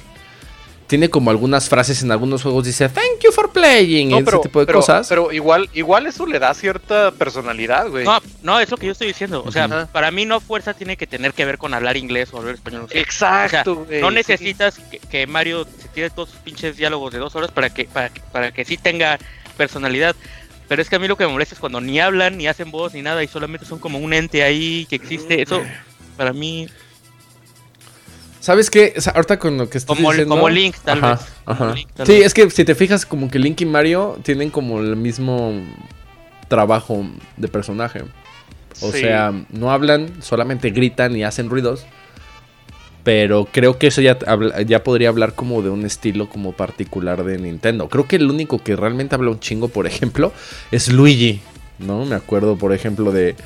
[0.91, 4.73] tiene como algunas frases en algunos juegos, dice thank you for playing, ese tipo de
[4.73, 5.07] cosas.
[5.09, 8.05] Pero igual, igual eso le da cierta personalidad, güey.
[8.05, 9.45] No, no, es lo que yo estoy diciendo.
[9.47, 12.39] O sea, para mí no fuerza tiene que tener que ver con hablar inglés o
[12.39, 12.89] hablar español.
[12.91, 17.71] Exacto, No necesitas que, Mario se tire todos sus pinches diálogos de dos horas para
[17.71, 19.17] que, para, para que sí tenga
[19.57, 20.17] personalidad.
[20.67, 22.73] Pero es que a mí lo que me molesta es cuando ni hablan, ni hacen
[22.73, 25.41] voz, ni nada, y solamente son como un ente ahí que existe.
[25.41, 25.63] Eso,
[26.17, 26.67] para mí,
[28.41, 28.95] ¿Sabes qué?
[29.15, 30.35] ahorita con lo que estás como, diciendo...
[30.35, 31.87] Como Link, tal vez.
[32.07, 35.53] sí, es que si te fijas, como que Link y Mario tienen como el mismo
[36.49, 38.03] trabajo de personaje.
[38.81, 41.87] O sea, no hablan, solamente gritan y hacen ruidos.
[43.03, 44.19] Pero creo que eso ya,
[44.67, 47.89] ya podría hablar como de un estilo como particular de Nintendo.
[47.89, 50.33] Creo que el único que realmente habla un chingo, por ejemplo,
[50.71, 51.41] es Luigi.
[51.79, 52.05] ¿No?
[52.05, 53.37] Me acuerdo, por ejemplo, de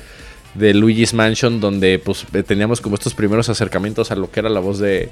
[0.55, 4.49] de Luigi's Mansion, donde pues eh, teníamos como estos primeros acercamientos a lo que era
[4.49, 5.09] la voz de,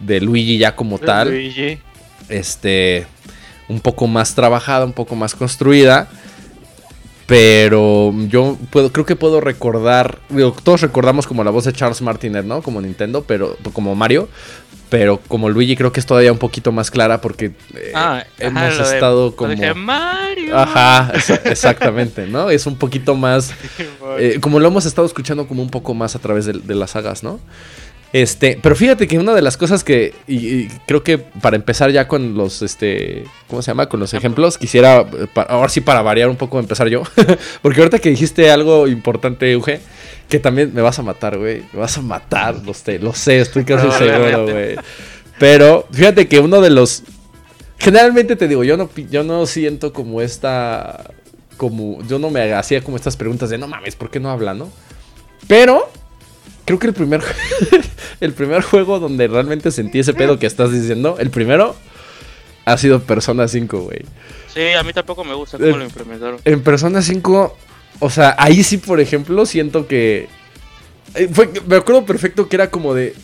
[0.00, 1.30] de Luigi ya como tal.
[1.30, 1.78] Luigi.
[2.28, 3.06] Este,
[3.68, 6.08] un poco más trabajada, un poco más construida.
[7.26, 10.18] Pero yo puedo, creo que puedo recordar,
[10.62, 12.60] todos recordamos como la voz de Charles Martinet, ¿no?
[12.60, 14.28] Como Nintendo, pero como Mario,
[14.90, 18.78] pero como Luigi creo que es todavía un poquito más clara porque eh, ah, hemos
[18.78, 19.54] estado como...
[19.74, 20.56] Mario.
[20.56, 21.12] Ajá,
[21.44, 22.50] exactamente, ¿no?
[22.50, 23.52] Es un poquito más...
[24.18, 27.24] Eh, como lo hemos estado escuchando como un poco más a través de, las sagas,
[27.24, 27.40] ¿no?
[28.14, 32.06] Este, pero fíjate que una de las cosas que, y, creo que para empezar ya
[32.06, 33.88] con los, este, ¿cómo se llama?
[33.88, 35.04] Con los ejemplos, quisiera,
[35.48, 37.02] ahora sí para variar un poco, empezar yo,
[37.62, 39.80] porque ahorita que dijiste algo importante, Euge,
[40.28, 41.64] que también me vas a matar, güey.
[41.72, 44.76] Me vas a matar, lo sé, lo sé, estoy casi seguro, güey.
[45.38, 47.02] Pero fíjate que uno de los.
[47.78, 51.10] Generalmente te digo, yo no, yo no siento como esta.
[51.56, 52.00] Como.
[52.06, 54.70] Yo no me hacía como estas preguntas de no mames, ¿por qué no habla, no?
[55.48, 55.90] Pero.
[56.64, 57.22] Creo que el primer.
[58.20, 61.16] el primer juego donde realmente sentí ese pedo que estás diciendo.
[61.18, 61.76] El primero.
[62.66, 64.06] Ha sido Persona 5, güey.
[64.52, 66.40] Sí, a mí tampoco me gusta cómo lo implementaron.
[66.46, 67.54] En Persona 5
[68.00, 70.28] o sea, ahí sí, por ejemplo, siento que.
[71.14, 71.30] Eh,
[71.66, 73.14] me acuerdo perfecto que era como de.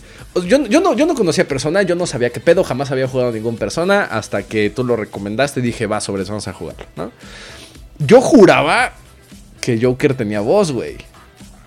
[0.47, 3.31] Yo, yo, no, yo no conocía persona, yo no sabía qué pedo, jamás había jugado
[3.31, 4.05] a ningún persona.
[4.05, 7.11] Hasta que tú lo recomendaste y dije, va, sobre eso vamos a jugar, ¿no?
[7.99, 8.93] Yo juraba
[9.61, 10.99] que Joker tenía voz, güey.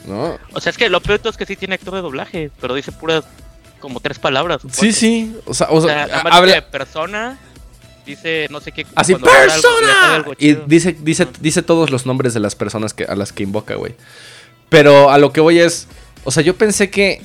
[0.05, 0.37] ¿No?
[0.53, 2.91] O sea, es que lo peor es que sí tiene actor de doblaje, pero dice
[2.91, 3.23] puras
[3.79, 4.61] como tres palabras.
[4.71, 5.35] Sí, sí.
[5.45, 6.55] O sea, o sea, habla...
[6.55, 7.37] de persona
[8.05, 8.85] dice no sé qué.
[8.95, 10.25] Así, ¡Persona!
[10.37, 13.75] y dice, dice, dice todos los nombres de las personas que, a las que invoca,
[13.75, 13.95] güey.
[14.69, 15.87] Pero a lo que voy es.
[16.23, 17.21] O sea, yo pensé que.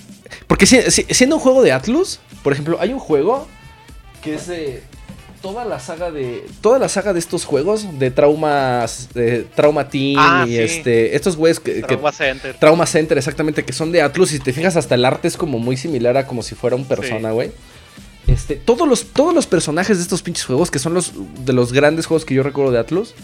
[0.47, 3.49] Porque siendo un juego de Atlus, por ejemplo, hay un juego
[4.23, 4.83] que es de.
[5.40, 10.16] Toda la saga de toda la saga de estos juegos de traumas de Trauma Team
[10.18, 12.57] ah, y este estos güeyes que Trauma Center.
[12.59, 15.37] Trauma Center exactamente que son de Atlus y si te fijas hasta el arte es
[15.37, 17.53] como muy similar a como si fuera un persona, güey.
[18.27, 21.12] Este, todos los todos los personajes de estos pinches juegos que son los
[21.44, 23.14] de los grandes juegos que yo recuerdo de Atlus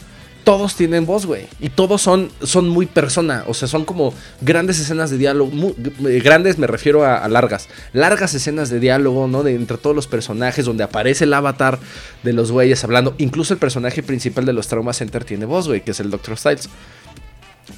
[0.45, 1.47] todos tienen voz, güey.
[1.59, 3.45] Y todos son, son muy persona.
[3.47, 5.75] O sea, son como grandes escenas de diálogo.
[6.07, 7.69] Eh, grandes me refiero a, largas.
[7.93, 9.43] Largas escenas de diálogo, ¿no?
[9.43, 11.79] De entre todos los personajes, donde aparece el avatar
[12.23, 13.15] de los güeyes hablando.
[13.19, 16.37] Incluso el personaje principal de los Trauma Center tiene voz, güey, que es el Dr.
[16.37, 16.69] Styles.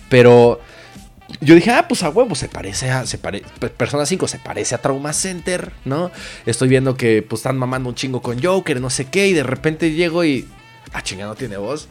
[0.09, 0.61] Pero
[1.41, 3.07] yo dije, ah, pues a huevo, se parece a.
[3.07, 6.11] Se Persona 5 se parece a Trauma Center, ¿no?
[6.47, 9.43] Estoy viendo que pues están mamando un chingo con Joker, no sé qué, y de
[9.43, 10.49] repente llego y.
[10.93, 11.89] Ah, chinga, no tiene voz.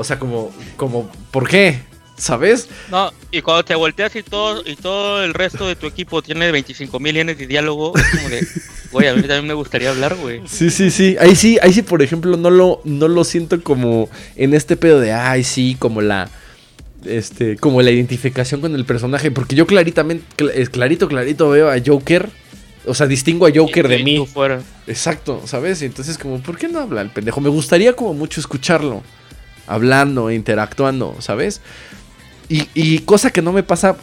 [0.00, 1.78] O sea, como, como, ¿por qué?
[2.16, 2.70] ¿Sabes?
[2.90, 6.50] No, y cuando te volteas y todo, y todo el resto de tu equipo tiene
[6.50, 8.46] 25 mil yenes de diálogo, es como de,
[8.92, 10.40] güey, a mí también me gustaría hablar, güey.
[10.46, 11.16] Sí, sí, sí.
[11.20, 15.00] Ahí sí, ahí sí, por ejemplo, no lo, no lo siento como en este pedo
[15.00, 16.30] de, ay, sí, como la,
[17.04, 19.30] este, como la identificación con el personaje.
[19.30, 20.24] Porque yo claritamente,
[20.70, 22.26] clarito, clarito veo a Joker.
[22.86, 24.26] O sea, distingo a Joker de mí.
[24.26, 24.62] Fuera.
[24.86, 25.82] Exacto, ¿sabes?
[25.82, 27.42] Y entonces como, ¿por qué no habla el pendejo?
[27.42, 29.02] Me gustaría como mucho escucharlo
[29.70, 31.60] hablando, interactuando, ¿sabes?
[32.48, 33.96] Y, cosa que no me pasa,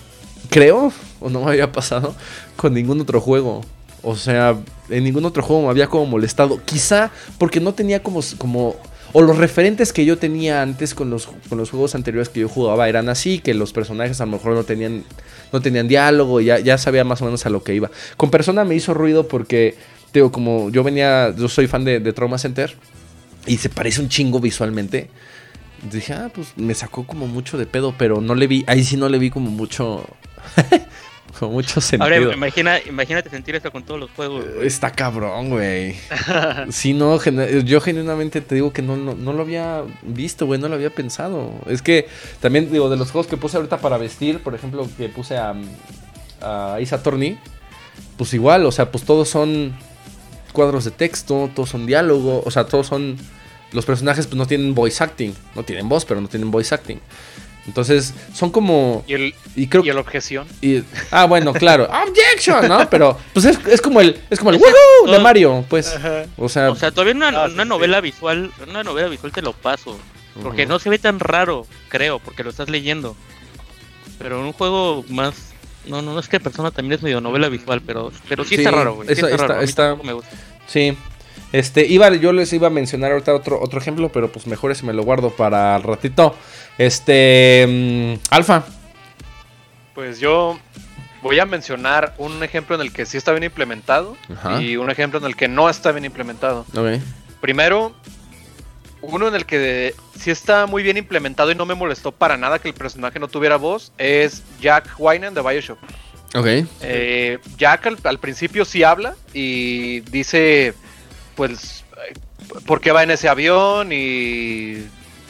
[0.50, 2.16] creo, o no me había pasado
[2.56, 3.62] con ningún otro juego.
[4.02, 4.58] O sea,
[4.90, 6.62] en ningún otro juego me había como molestado.
[6.64, 8.78] Quizá porque no tenía como, como
[9.12, 12.48] o los referentes que yo tenía antes con los, con los juegos anteriores que yo
[12.48, 15.04] jugaba eran así, que los personajes a lo mejor no tenían,
[15.52, 17.92] no tenían diálogo, ya, ya sabía más o menos a lo que iba.
[18.16, 19.76] Con Persona me hizo ruido porque,
[20.14, 22.78] digo, como yo venía, yo soy fan de, de Trauma Center
[23.46, 25.10] y se parece un chingo visualmente
[25.84, 28.98] dije, ah, pues me sacó como mucho de pedo, pero no le vi, ahí sí
[28.98, 30.06] no le vi como mucho.
[31.40, 32.04] como mucho sentido.
[32.04, 34.46] Ahora, imagina, imagínate sentir eso con todos los juegos.
[34.62, 35.96] Está cabrón, güey.
[36.70, 37.20] sí, no,
[37.62, 41.52] yo genuinamente te digo que no, no, lo había visto, güey, no lo había pensado.
[41.68, 42.08] Es que
[42.40, 45.54] también, digo, de los juegos que puse ahorita para vestir, por ejemplo, que puse a,
[46.42, 47.38] a Isa Torni,
[48.18, 49.76] pues igual, o sea, pues todos son
[50.54, 53.18] cuadros de texto, todos son diálogo, o sea, todos son
[53.72, 57.00] los personajes pues no tienen voice acting, no tienen voz, pero no tienen voice acting.
[57.68, 59.04] Entonces, son como.
[59.08, 60.48] Y el, y creo, y el objeción.
[60.62, 61.88] Y, ah, bueno, claro.
[62.08, 62.90] Objection, ¿no?
[62.90, 65.12] Pero, pues es, es como el, es como el ¡Woohoo!
[65.12, 65.94] de Mario, pues.
[66.38, 66.72] O sea.
[66.72, 70.00] O sea, todavía una, ah, una novela visual, una novela visual te lo paso.
[70.42, 73.16] Porque no se ve tan raro, creo, porque lo estás leyendo.
[74.20, 75.54] Pero en un juego más.
[75.88, 78.72] No, no, no es que persona también es medio novela visual, pero, pero sí, está
[78.72, 79.08] raro, güey.
[79.08, 80.30] Sí está, está, está, me gusta.
[80.68, 80.98] Sí,
[81.52, 84.86] este, iba, yo les iba a mencionar ahorita otro, otro ejemplo, pero pues mejor ese
[84.86, 86.36] me lo guardo para el ratito.
[86.78, 88.66] Este, mm, Alfa.
[89.94, 90.60] Pues yo
[91.22, 94.16] voy a mencionar un ejemplo en el que sí está bien implementado
[94.60, 96.66] y un ejemplo en el que no está bien implementado.
[97.42, 97.94] Primero,
[99.02, 102.60] uno en el que sí está muy bien implementado y no me molestó para nada
[102.60, 105.80] que el personaje no tuviera voz es Jack Wynan de Bioshock.
[106.36, 106.48] Ok.
[106.82, 110.74] Eh, Jack al, principio sí habla y dice
[111.38, 111.86] pues,
[112.66, 113.94] ¿por qué va en ese avión?
[113.94, 114.84] Y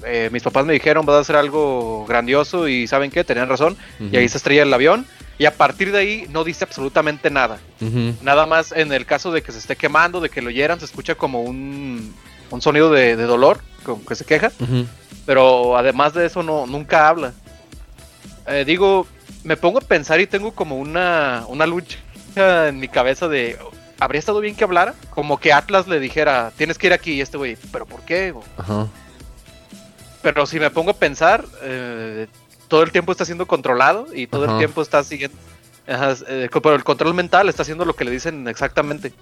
[0.03, 3.23] eh, mis papás me dijeron, vas a hacer algo grandioso y ¿saben qué?
[3.23, 3.77] Tenían razón.
[3.99, 5.05] Y ahí se estrella el avión.
[5.37, 7.59] Y a partir de ahí no dice absolutamente nada.
[8.23, 10.85] Nada más en el caso de que se esté quemando, de que lo hieran, se
[10.85, 12.15] escucha como un,
[12.49, 14.51] un sonido de, dolor, como que se queja.
[15.25, 17.33] Pero además de eso, no, nunca habla.
[18.47, 19.05] Eh, digo,
[19.43, 21.99] me pongo a pensar y tengo como una, una lucha
[22.35, 23.57] en mi cabeza de,
[23.99, 24.93] habría estado bien que hablara.
[25.09, 27.13] Como que Atlas le dijera, tienes que ir aquí.
[27.13, 28.33] Y este güey, ¿pero por qué?
[28.57, 28.87] Ajá.
[30.21, 32.27] Pero si me pongo a pensar, eh,
[32.67, 35.37] todo el tiempo está siendo controlado y todo el tiempo está siguiendo.
[35.87, 39.13] Eh, pero el control mental está haciendo lo que le dicen exactamente.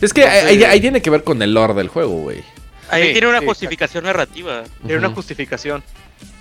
[0.00, 2.44] Es que ahí, tiene que ver con el lore del juego, güey.
[2.88, 4.62] Ahí tiene una justificación narrativa.
[4.86, 5.82] Tiene una justificación.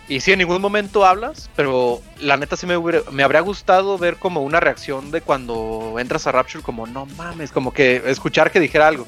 [0.08, 2.76] Y sí, en ningún momento hablas, pero la neta sí me,
[3.12, 7.52] me habría gustado ver como una reacción de cuando entras a Rapture, como no mames,
[7.52, 9.06] como que escuchar que dijera algo.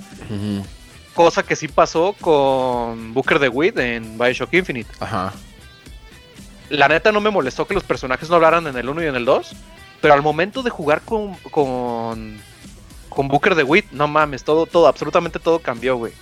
[1.13, 4.89] Cosa que sí pasó con Booker de Witt en Bioshock Infinite.
[4.99, 5.33] Ajá.
[6.69, 9.15] La neta no me molestó que los personajes no hablaran en el 1 y en
[9.15, 9.55] el 2,
[10.01, 12.39] pero al momento de jugar con, con,
[13.09, 16.13] con Booker de Witt, no mames, todo, todo, absolutamente todo cambió, güey.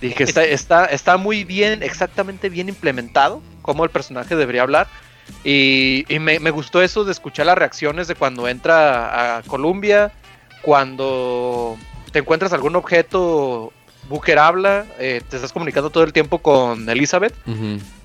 [0.00, 4.86] Dije, está, está, está muy bien, exactamente bien implementado, cómo el personaje debería hablar.
[5.44, 10.12] Y, me, gustó eso de escuchar las reacciones de cuando entra a Columbia,
[10.62, 11.76] cuando
[12.12, 13.72] te encuentras algún objeto,
[14.08, 17.34] Booker habla, eh, te estás comunicando todo el tiempo con Elizabeth.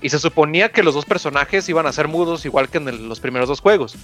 [0.02, 3.20] Y se suponía que los dos personajes iban a ser mudos igual que en los
[3.20, 3.96] primeros dos juegos.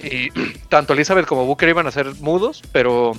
[0.00, 0.30] Y
[0.68, 3.12] tanto Elizabeth como Booker iban a ser mudos, pero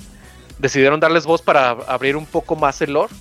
[0.58, 3.12] decidieron darles voz para abrir un poco más el lore.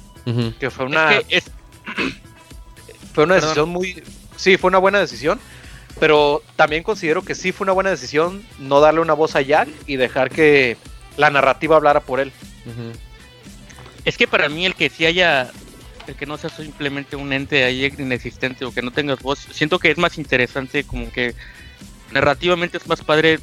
[0.59, 1.21] Que fue una.
[3.13, 4.03] fue una decisión muy.
[4.35, 5.39] Sí, fue una buena decisión.
[5.99, 9.67] Pero también considero que sí fue una buena decisión no darle una voz a Jack
[9.85, 10.77] y dejar que
[11.17, 12.31] la narrativa hablara por él.
[14.05, 15.51] Es que para mí el que sí haya,
[16.07, 19.79] el que no sea simplemente un ente ahí inexistente o que no tengas voz, siento
[19.79, 21.35] que es más interesante como que
[22.11, 23.39] narrativamente es más padre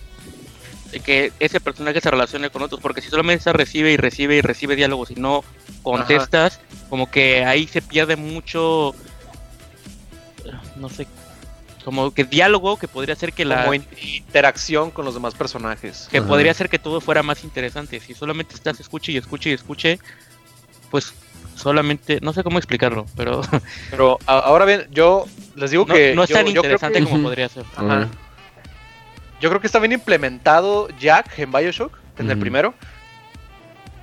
[1.05, 4.41] que ese personaje se relacione con otros, porque si solamente se recibe y recibe y
[4.41, 5.45] recibe diálogos y no
[5.87, 8.93] contestas, como que ahí se pierde mucho,
[10.75, 11.07] no sé,
[11.85, 13.71] como que diálogo que podría hacer que la
[14.03, 18.01] interacción con los demás personajes, que podría hacer que todo fuera más interesante.
[18.01, 20.01] Si solamente estás escuche y escuche y escuche,
[20.91, 21.15] pues
[21.55, 23.41] solamente, no sé cómo explicarlo, pero...
[23.91, 26.15] Pero ahora bien, yo les digo que...
[26.17, 27.65] No es tan interesante como podría ser.
[29.41, 32.75] Yo creo que está bien implementado Jack en Bioshock, en el primero.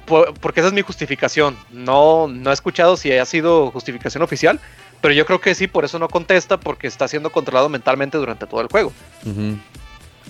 [0.05, 1.57] Porque esa es mi justificación.
[1.71, 4.59] No, no he escuchado si ha sido justificación oficial,
[5.01, 8.47] pero yo creo que sí, por eso no contesta, porque está siendo controlado mentalmente durante
[8.47, 8.91] todo el juego.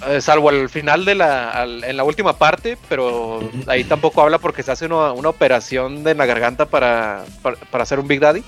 [0.08, 4.64] Eh, salvo al final de la, en la última parte, pero ahí tampoco habla porque
[4.64, 8.44] se hace una, operación de la garganta para, para, hacer un Big Daddy.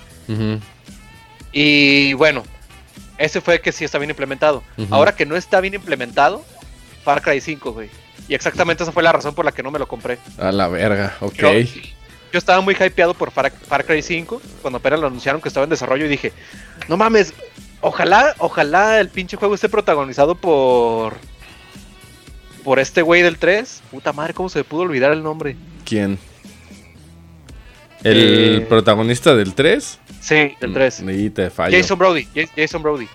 [1.52, 2.44] Y bueno,
[3.18, 4.64] ese fue que sí está bien implementado.
[4.90, 6.44] Ahora que no está bien implementado,
[7.04, 7.90] Far Cry 5, güey.
[8.28, 10.18] Y exactamente esa fue la razón por la que no me lo compré.
[10.38, 11.44] A la verga, ok.
[12.32, 15.70] Yo, estaba muy hypeado por Far, Cry 5 cuando apenas lo anunciaron que estaba en
[15.70, 16.34] desarrollo y dije,
[16.90, 17.34] no mames,
[17.80, 21.14] ojalá, ojalá el pinche juego esté protagonizado por
[22.64, 23.84] por este güey del 3.
[23.92, 25.56] Puta madre, ¿cómo se me pudo olvidar el nombre?
[25.86, 26.18] ¿Quién?
[28.04, 30.00] ¿El eh, protagonista del 3?
[30.20, 31.04] Sí, del 3.
[31.08, 32.28] Y te Jason Brody.
[32.56, 33.08] Jason Brody.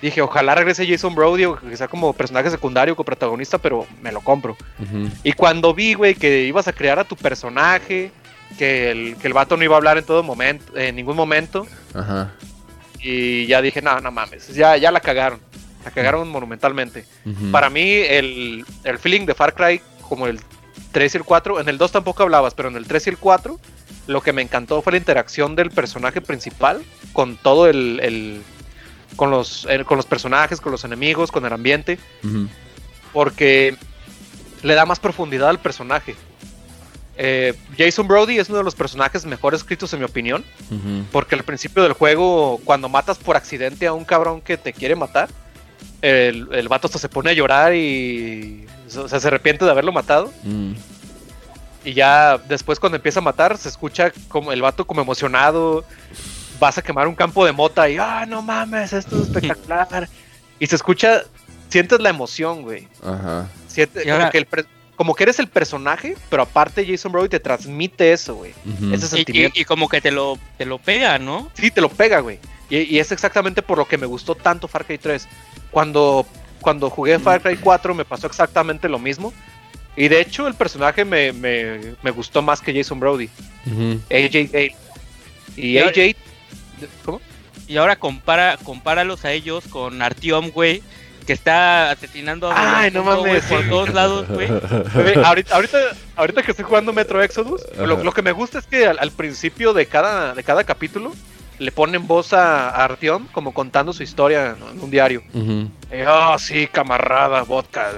[0.00, 4.12] Dije, ojalá regrese Jason Brody o que sea como personaje secundario o protagonista, pero me
[4.12, 4.56] lo compro.
[5.24, 8.12] Y cuando vi, güey, que ibas a crear a tu personaje,
[8.56, 11.66] que el, que el vato no iba a hablar en todo momento, en ningún momento.
[11.94, 12.32] Ajá.
[13.00, 15.40] Y ya dije, no, no mames, ya, ya la cagaron.
[15.84, 17.04] La cagaron monumentalmente.
[17.50, 20.40] Para mí, el, el feeling de Far Cry, como el
[20.92, 23.18] 3 y el 4, en el 2 tampoco hablabas, pero en el 3 y el
[23.18, 23.58] 4
[24.08, 26.82] lo que me encantó fue la interacción del personaje principal
[27.12, 28.42] con todo el,
[29.16, 31.98] con los con los personajes, con los enemigos, con el ambiente,
[33.12, 33.76] porque
[34.62, 36.16] le da más profundidad al personaje.
[37.20, 40.44] Eh, Jason Brody es uno de los personajes mejor escritos en mi opinión,
[41.10, 44.94] porque al principio del juego, cuando matas por accidente a un cabrón que te quiere
[44.94, 45.28] matar,
[46.00, 50.32] el, el vato hasta se pone a llorar y se arrepiente de haberlo matado.
[50.44, 50.72] Mm.
[51.84, 55.84] Y ya después cuando empieza a matar, se escucha como el vato como emocionado.
[56.58, 60.08] Vas a quemar un campo de mota y, ah, no mames, esto es espectacular.
[60.58, 61.22] y se escucha,
[61.68, 62.88] sientes la emoción, güey.
[63.02, 63.48] Ajá.
[64.04, 64.46] como, que
[64.96, 68.52] como, que eres el personaje, pero aparte Jason Brody te transmite eso, güey.
[68.92, 69.58] Ese sentimiento.
[69.58, 71.50] Y, como que te lo, te lo pega, ¿no?
[71.54, 72.40] Sí, te lo pega, güey.
[72.70, 75.28] Y, y, es exactamente por lo que me gustó tanto Far Cry 3.
[75.70, 76.26] Cuando,
[76.60, 79.32] cuando jugué Far Cry 4 me pasó exactamente lo mismo.
[79.98, 81.32] Y de hecho, el personaje me,
[82.12, 83.28] gustó más que Jason Brody.
[84.10, 84.76] AJ Gale.
[85.56, 86.14] Y, AJ.
[87.04, 87.20] ¿Cómo?
[87.66, 90.82] Y ahora compara, compáralos a ellos con Artyom, güey.
[91.26, 94.48] Que está asesinando a Ay, no mames, por todos lados, güey.
[95.24, 95.54] ahorita,
[96.16, 99.84] ahorita, que estoy jugando Metro Exodus, lo, que me gusta es que al, principio de
[99.84, 101.12] cada, de cada capítulo
[101.58, 105.22] le ponen voz a, Artyom como contando su historia en un diario.
[106.06, 107.90] Ah, oh, sí, camarada, vodka.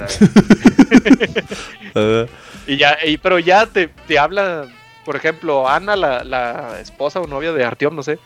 [2.67, 4.67] y ya, pero ya te, te, habla,
[5.05, 8.19] por ejemplo, Ana, la, esposa o novia de Artyom, no sé.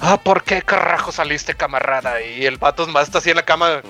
[0.00, 2.20] Ah, ¿por qué carajo saliste, camarada?
[2.22, 3.82] Y el pato más está así en la cama.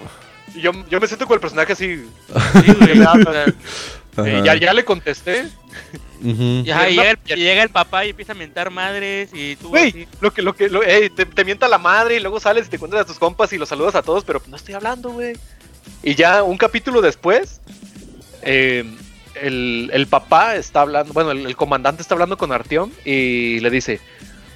[0.54, 2.06] Y yo, yo me siento con el personaje así.
[4.16, 5.48] y ya, ya le contesté.
[6.22, 9.72] y, llega el, papá y empieza a mentar madres y tú.
[10.20, 13.06] lo que, lo que, te, mienta la madre y luego sales y te encuentras a
[13.06, 15.36] tus compas y los saludas a todos, pero no estoy hablando, güey.
[16.02, 17.60] Y ya un capítulo después,
[18.42, 18.84] eh,
[19.34, 24.00] el, papá está hablando, bueno, el, comandante está hablando con Artiom y le dice,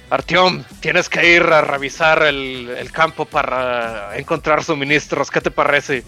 [0.09, 6.03] Artiom, tienes que ir a revisar el, campo para encontrar suministros, ¿qué te parece?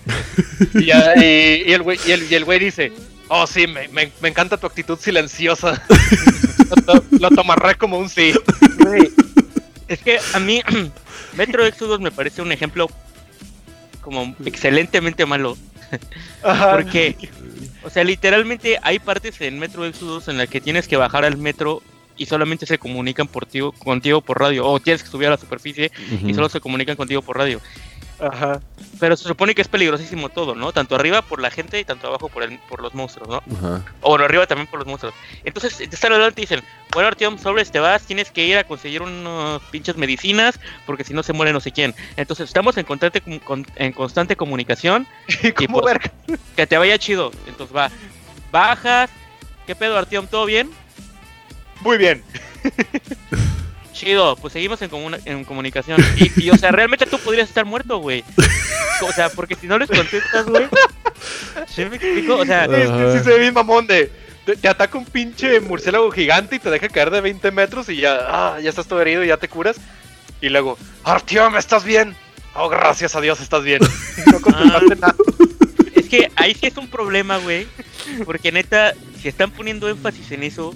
[0.73, 2.91] y, el güey, y el güey dice,
[3.27, 5.81] oh sí, me, encanta tu actitud silenciosa.
[7.19, 8.33] lo, tomaré como un sí.
[9.87, 10.61] Es que a mí
[11.37, 12.89] Metro Exodus me parece un ejemplo
[14.01, 15.57] como excelentemente malo.
[16.41, 17.15] Porque
[17.83, 21.37] o sea, literalmente hay partes en Metro Exodus en las que tienes que bajar al
[21.37, 21.81] metro
[22.17, 23.47] y solamente se comunican por
[23.83, 24.67] contigo por radio.
[24.67, 25.91] O tienes que subir a la superficie
[26.25, 27.61] y solo se comunican contigo por radio.
[28.21, 28.61] Ajá.
[28.99, 30.71] Pero se supone que es peligrosísimo todo, ¿no?
[30.71, 33.37] Tanto arriba por la gente y tanto abajo por, el, por los monstruos, ¿no?
[33.57, 33.83] Ajá.
[34.01, 35.15] O bueno, arriba también por los monstruos.
[35.43, 38.63] Entonces, te están adelante y dicen, bueno, Artyom, sobres, te vas, tienes que ir a
[38.63, 41.95] conseguir unas pinches medicinas, porque si no se muere no sé quién.
[42.15, 43.23] Entonces, estamos en constante,
[43.75, 45.07] en constante comunicación.
[45.43, 45.97] ¿Y cómo pues,
[46.55, 47.31] Que te vaya chido.
[47.47, 47.89] Entonces, va.
[48.51, 49.09] Bajas.
[49.65, 50.27] ¿Qué pedo, Artyom?
[50.27, 50.69] ¿Todo bien?
[51.81, 52.23] Muy bien.
[53.93, 54.91] Chido, pues seguimos en,
[55.25, 56.03] en comunicación.
[56.37, 58.23] Y, o sea, realmente tú podrías estar muerto, güey.
[59.01, 60.67] O sea, porque si no les contestas, güey.
[61.67, 62.37] ¿Sí me explico?
[62.37, 64.11] O sea, sí, se ve bien mamón de.
[64.45, 68.21] Te, ataca un pinche murciélago gigante y te deja caer de 20 metros y ya,
[68.27, 69.77] ah, ya estás todo herido y ya te curas.
[70.41, 72.15] Y luego, Artyom, ¿estás bien?
[72.55, 73.81] Oh, gracias a Dios, estás bien.
[74.31, 74.97] no contestaste ah.
[74.99, 75.15] nada.
[76.11, 77.65] Que ahí sí es un problema, güey.
[78.25, 80.75] Porque neta, si están poniendo énfasis en eso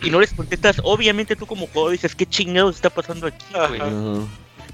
[0.00, 3.80] y no les contestas, obviamente tú como jugador dices, ¿qué chingados está pasando aquí, güey?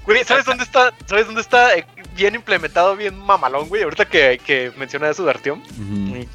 [0.05, 0.93] Güey, ¿sabes dónde está?
[1.07, 3.81] ¿Sabes dónde está eh, bien implementado, bien mamalón, güey?
[3.81, 5.63] Ahorita que, que menciona eso de Artyom.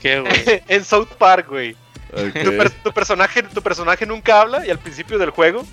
[0.01, 0.63] ¿Qué, güey?
[0.69, 1.77] en South Park, güey.
[2.83, 5.65] Tu, personaje, tu personaje nunca habla y al principio del juego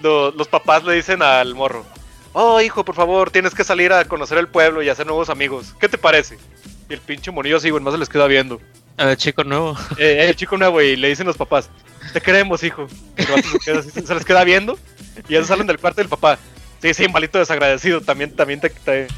[0.00, 1.84] los papás le dicen al morro,
[2.32, 5.74] oh hijo, por favor, tienes que salir a conocer el pueblo y hacer nuevos amigos.
[5.78, 6.38] ¿Qué te parece?
[6.92, 8.60] Y el pinche monillo así, güey, más se les queda viendo.
[8.98, 9.74] El chico nuevo.
[9.96, 11.70] Eh, el chico nuevo, y le dicen los papás,
[12.12, 12.86] te queremos, hijo.
[13.64, 14.78] se, les queda viendo
[15.26, 16.38] y ya salen del cuarto del papá.
[16.82, 19.08] Sí, sí, malito desagradecido, también, también te, te,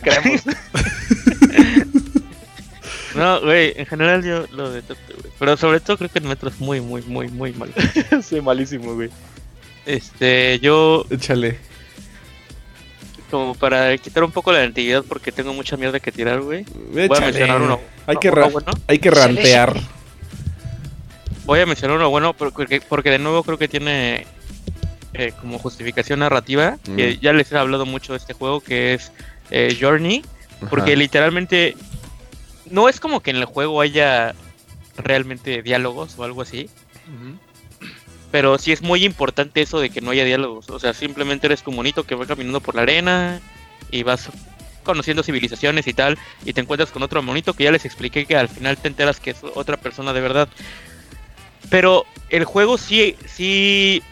[0.00, 0.40] queremos.
[3.14, 5.30] no, güey, en general yo lo detesto, güey.
[5.38, 7.74] Pero sobre todo creo que el metro es muy, muy, muy, muy malo.
[8.22, 9.10] sí, malísimo, güey.
[9.84, 11.04] Este, yo...
[11.10, 11.58] Échale
[13.30, 16.64] como para quitar un poco la identidad porque tengo mucha mierda que tirar, güey.
[16.92, 17.80] Voy a mencionar uno.
[18.06, 18.32] Hay que,
[18.86, 19.74] hay que rantear.
[21.44, 24.26] Voy a mencionar uno bueno porque, porque de nuevo creo que tiene
[25.14, 26.78] eh, como justificación narrativa.
[26.96, 27.20] Que mm.
[27.20, 29.12] ya les he hablado mucho de este juego que es
[29.50, 30.24] eh, Journey.
[30.68, 31.74] Porque literalmente
[32.70, 34.34] no es como que en el juego haya
[34.96, 36.68] realmente diálogos o algo así.
[38.30, 40.70] Pero sí es muy importante eso de que no haya diálogos.
[40.70, 43.40] O sea, simplemente eres tu monito que va caminando por la arena
[43.90, 44.30] y vas
[44.84, 46.18] conociendo civilizaciones y tal.
[46.44, 49.20] Y te encuentras con otro monito que ya les expliqué que al final te enteras
[49.20, 50.48] que es otra persona de verdad.
[51.70, 54.02] Pero el juego sí, sí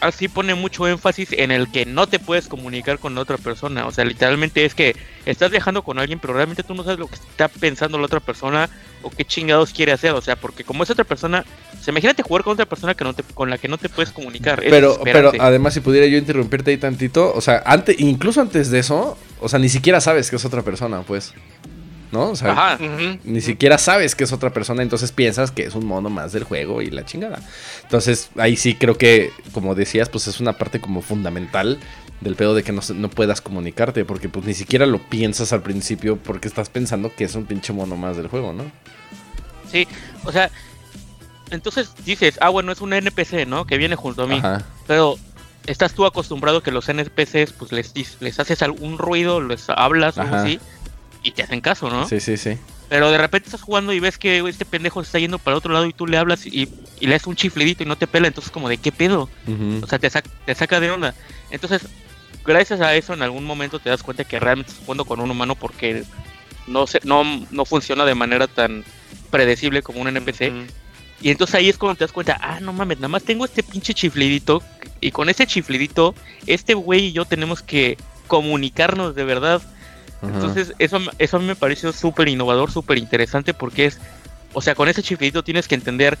[0.00, 3.86] así pone mucho énfasis en el que no te puedes comunicar con otra persona.
[3.86, 4.96] O sea, literalmente es que
[5.26, 8.20] estás viajando con alguien, pero realmente tú no sabes lo que está pensando la otra
[8.20, 8.68] persona
[9.02, 10.12] o qué chingados quiere hacer.
[10.12, 11.44] O sea, porque como es otra persona,
[11.80, 14.12] se imagínate jugar con otra persona que no te, con la que no te puedes
[14.12, 14.60] comunicar.
[14.60, 18.78] Pero, pero además, si pudiera yo interrumpirte ahí tantito, o sea, antes, incluso antes de
[18.78, 21.34] eso, o sea, ni siquiera sabes que es otra persona, pues.
[22.12, 22.30] ¿No?
[22.30, 22.78] O sea,
[23.24, 26.44] ni siquiera sabes que es otra persona, entonces piensas que es un mono más del
[26.44, 27.40] juego y la chingada.
[27.82, 31.78] Entonces, ahí sí creo que, como decías, pues es una parte como fundamental
[32.20, 35.62] del pedo de que no, no puedas comunicarte, porque pues ni siquiera lo piensas al
[35.62, 38.64] principio porque estás pensando que es un pinche mono más del juego, ¿no?
[39.70, 39.86] Sí,
[40.24, 40.50] o sea,
[41.50, 43.66] entonces dices, ah, bueno, es un NPC, ¿no?
[43.66, 44.42] Que viene junto a mí.
[44.86, 45.16] Pero
[45.66, 50.22] estás tú acostumbrado que los NPCs, pues les, les haces algún ruido, les hablas o
[50.22, 50.58] así
[51.22, 52.08] y te hacen caso, ¿no?
[52.08, 52.58] Sí, sí, sí.
[52.88, 55.72] Pero de repente estás jugando y ves que este pendejo se está yendo para otro
[55.72, 56.68] lado y tú le hablas y,
[57.00, 59.28] le das un chiflidito y no te pela, entonces como de qué pedo.
[59.82, 61.14] O sea, te, te saca de onda.
[61.50, 61.82] Entonces,
[62.44, 65.30] gracias a eso en algún momento te das cuenta que realmente estás jugando con un
[65.30, 66.04] humano porque
[66.66, 68.84] no, se, no, no funciona de manera tan
[69.30, 70.52] predecible como un NPC.
[71.20, 73.62] Y entonces ahí es cuando te das cuenta, ah, no mames, nada más tengo este
[73.62, 74.62] pinche chiflidito
[75.00, 76.14] y con ese chiflidito,
[76.46, 79.60] este güey y yo tenemos que comunicarnos de verdad.
[80.22, 83.98] Entonces, eso, eso a mí me pareció súper innovador, súper interesante porque es,
[84.52, 86.18] o sea, con ese chiflito tienes que entender,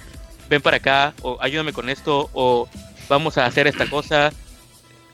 [0.48, 2.68] ven para acá, o ayúdame con esto, o
[3.08, 4.32] vamos a hacer esta cosa.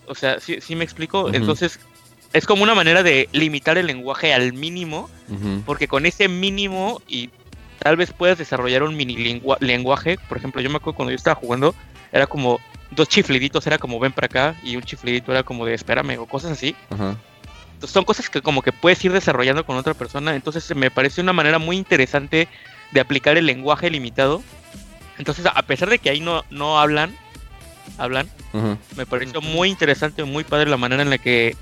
[0.06, 1.32] O sea, sí, sí me explico.
[1.32, 1.80] Entonces,
[2.34, 5.08] es como una manera de limitar el lenguaje al mínimo,
[5.64, 7.30] porque con ese mínimo y
[7.78, 10.18] tal vez puedas desarrollar un mini lenguaje.
[10.28, 11.74] Por ejemplo, yo me acuerdo cuando yo estaba jugando,
[12.12, 12.60] era como
[12.90, 16.26] dos chifliditos, era como ven para acá, y un chiflidito era como de espérame, o
[16.26, 16.76] cosas así.
[16.90, 17.16] Ajá
[17.86, 20.34] son cosas que como que puedes ir desarrollando con otra persona.
[20.34, 22.48] Entonces me parece una manera muy interesante
[22.92, 24.42] de aplicar el lenguaje limitado.
[25.18, 27.14] Entonces, a pesar de que ahí no, no hablan,
[27.98, 28.28] hablan,
[28.96, 31.56] me pareció muy interesante, muy padre la manera en la que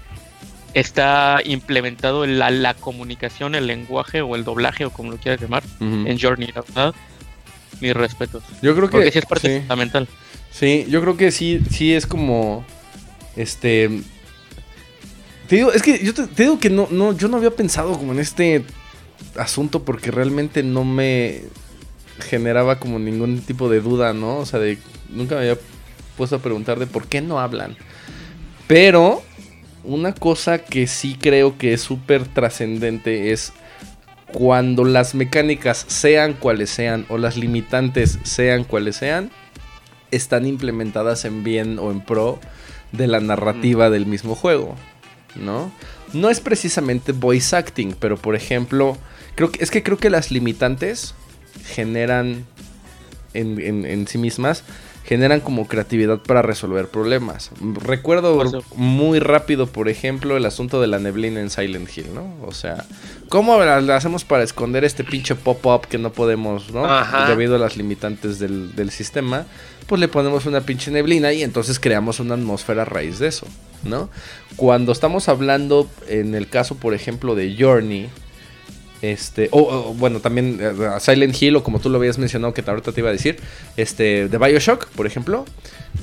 [0.75, 5.63] está implementado la, la comunicación, el lenguaje o el doblaje o como lo quieras llamar
[5.81, 6.95] en Journey, ¿verdad?
[7.81, 8.43] Mis respetos.
[8.63, 10.09] Yo creo que sí es parte fundamental.
[10.51, 12.65] Sí, yo creo que sí, sí es como
[13.37, 14.03] este
[15.53, 18.13] te digo, es que yo te, digo que no, no, yo no había pensado como
[18.13, 18.65] en este
[19.37, 21.43] asunto porque realmente no me
[22.21, 24.39] generaba como ningún tipo de duda, ¿no?
[24.39, 24.79] O sea, de,
[25.11, 25.59] nunca me había
[26.17, 27.77] puesto a preguntar de por qué no hablan.
[28.67, 29.23] Pero
[29.85, 33.53] una cosa que sí creo que es súper trascendente es
[34.33, 39.31] cuando las mecánicas sean cuales sean o las limitantes sean cuales sean,
[40.13, 42.41] están implementadas en bien o en pro
[42.93, 44.77] de la narrativa del mismo juego,
[45.37, 45.73] ¿no?
[46.13, 48.97] No es precisamente voice acting, pero por ejemplo,
[49.35, 51.15] creo que, es que creo que las limitantes
[51.65, 52.47] generan
[53.35, 54.65] en, sí mismas
[55.05, 57.51] generan como creatividad para resolver problemas.
[57.61, 62.37] Recuerdo muy rápido, por ejemplo, el asunto de la neblina en Silent Hill, ¿no?
[62.47, 62.85] O sea,
[63.29, 66.87] ¿cómo la, hacemos para esconder este pinche pop-up que no podemos, ¿no?
[67.27, 69.47] Debido a las limitantes del, del, sistema,
[69.93, 73.47] pues le ponemos una pinche neblina y entonces creamos una atmósfera a raíz de eso,
[73.85, 74.09] ¿no?
[74.57, 78.09] Cuando estamos hablando, en el caso, por ejemplo, de Journey,
[79.03, 82.93] este, o bueno, también eh, Silent Hill, o como tú lo habías mencionado, que ahorita
[82.93, 83.39] te iba a decir,
[83.77, 85.45] este, de Bioshock, por ejemplo,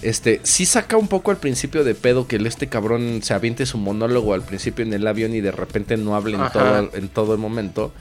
[0.03, 3.79] este, sí saca un poco al principio de pedo que este cabrón se aviente su
[3.79, 7.33] monólogo al principio en el avión y de repente no hable en, todo, en todo,
[7.33, 7.91] el momento,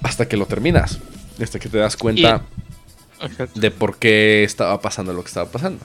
[0.00, 1.00] hasta que lo terminas,
[1.38, 2.46] hasta que te das cuenta
[3.54, 5.84] de por qué estaba pasando lo que estaba pasando,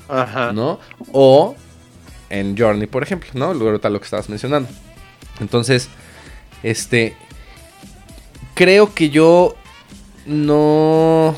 [0.53, 0.79] ¿no?
[1.11, 1.55] O
[2.29, 3.53] en Journey, por ejemplo, ¿no?
[3.53, 4.69] Luego ahorita lo que estabas mencionando.
[5.39, 5.89] Entonces,
[6.63, 7.15] este,
[8.53, 9.55] creo que yo
[10.25, 11.35] no...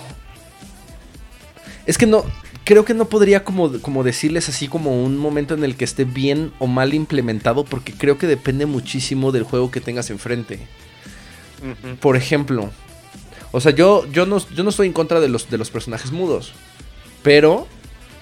[1.86, 2.24] Es que no...
[2.64, 6.06] Creo que no podría como, como decirles así como un momento en el que esté
[6.06, 10.60] bien o mal implementado porque creo que depende muchísimo del juego que tengas enfrente.
[12.00, 12.70] Por ejemplo,
[13.52, 16.12] o sea, yo, yo, no, yo no estoy en contra de los, de los personajes
[16.12, 16.54] mudos.
[17.24, 17.68] Pero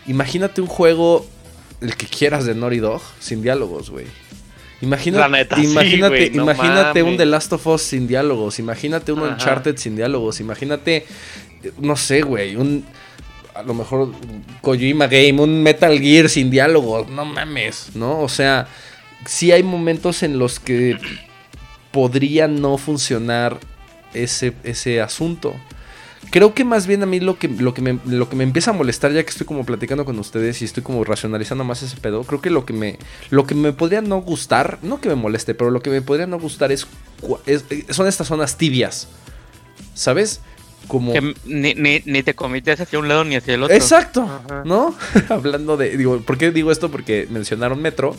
[0.08, 1.26] imagínate un juego,
[1.82, 4.08] el que quieras de Naughty Dog, sin diálogos, güey.
[4.82, 10.40] Imagínate, imagínate, imagínate un The Last of Us sin diálogos, imagínate un Uncharted sin diálogos,
[10.40, 11.06] imagínate,
[11.80, 12.86] no sé, güey, un
[13.54, 14.14] a lo mejor
[14.62, 18.22] Kojima Game, un Metal Gear sin diálogos, no mames, ¿no?
[18.22, 18.68] O sea,
[19.26, 20.98] sí hay momentos en los que
[21.92, 23.60] podría no funcionar
[24.14, 25.56] ese, ese asunto.
[26.32, 28.72] Creo que más bien a mí lo que, lo, que me, lo que me empieza
[28.72, 31.98] a molestar, ya que estoy como platicando con ustedes y estoy como racionalizando más ese
[31.98, 33.00] pedo, creo que lo que me,
[33.30, 36.28] lo que me podría no gustar, no que me moleste, pero lo que me podría
[36.28, 36.88] no gustar es,
[37.90, 39.08] son estas zonas tibias.
[39.96, 40.42] ¿Sabes?
[40.88, 41.14] Como...
[41.14, 43.76] Que ni, ni, te comites hacia un lado ni hacia el otro.
[43.76, 44.30] Exacto,
[44.66, 44.96] ¿no?
[45.30, 46.92] Hablando de, digo, ¿por qué digo esto?
[46.92, 48.16] Porque mencionaron Metro.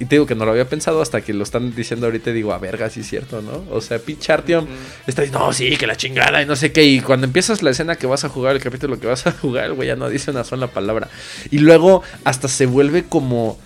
[0.00, 2.54] Y te digo que no lo había pensado hasta que lo están diciendo ahorita digo,
[2.54, 3.64] a verga, sí es cierto, ¿no?
[3.70, 4.66] O sea, pinche Artyom
[5.06, 6.82] está diciendo, no, sí, que la chingada y no sé qué.
[6.84, 9.66] Y cuando empiezas la escena que vas a jugar, el capítulo que vas a jugar,
[9.66, 11.10] el güey ya no dice una sola palabra.
[11.50, 13.58] Y luego hasta se vuelve como,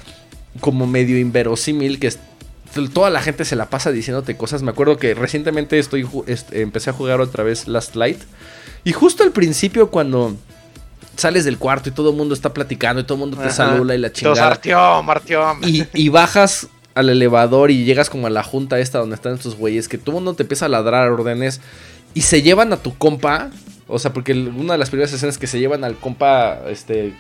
[0.59, 2.12] como medio inverosímil que
[2.93, 4.62] toda la gente se la pasa diciéndote cosas.
[4.62, 6.05] Me acuerdo que recientemente estoy,
[6.51, 8.18] empecé a jugar otra vez Last Light.
[8.82, 10.37] Y justo al principio cuando
[11.17, 13.95] sales del cuarto y todo el mundo está platicando y todo el mundo te saluda
[13.95, 14.35] y la chingada.
[15.67, 19.57] Y, y bajas al elevador y llegas como a la junta esta donde están estos
[19.57, 21.61] güeyes que todo el mundo te empieza a ladrar órdenes
[22.15, 23.51] y se llevan a tu compa.
[23.87, 27.12] O sea, porque una de las primeras escenas que se llevan al compa, este,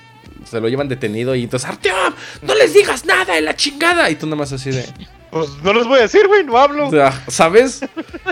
[0.48, 4.08] se lo llevan detenido y entonces, Artyom, no les digas nada de la chingada.
[4.10, 4.86] Y tú nada más así de...
[5.30, 6.90] Pues no les voy a decir, güey, no hablo.
[7.26, 7.80] ¿Sabes?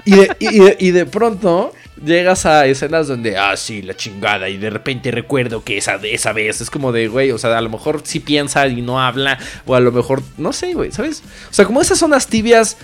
[0.05, 0.15] Y
[0.79, 1.73] y de pronto
[2.05, 6.33] llegas a escenas donde, ah, sí, la chingada, y de repente recuerdo que esa, esa
[6.33, 9.39] vez es como de, güey, o sea, a lo mejor sí piensa y no habla,
[9.67, 11.23] o a lo mejor, no sé, güey, ¿sabes?
[11.51, 12.77] O sea, como esas zonas tibias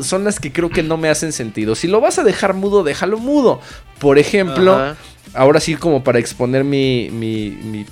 [0.00, 1.74] son las que creo que no me hacen sentido.
[1.74, 3.60] Si lo vas a dejar mudo, déjalo mudo.
[3.98, 4.96] Por ejemplo,
[5.34, 7.86] ahora sí, como para exponer mi, mi, mi,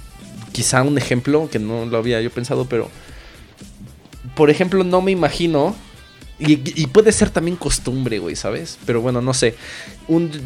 [0.53, 2.91] quizá un ejemplo, que no lo había yo pensado, pero,
[4.35, 5.77] por ejemplo, no me imagino
[6.39, 8.79] y, puede ser también costumbre, güey, ¿sabes?
[8.85, 9.55] Pero bueno, no sé.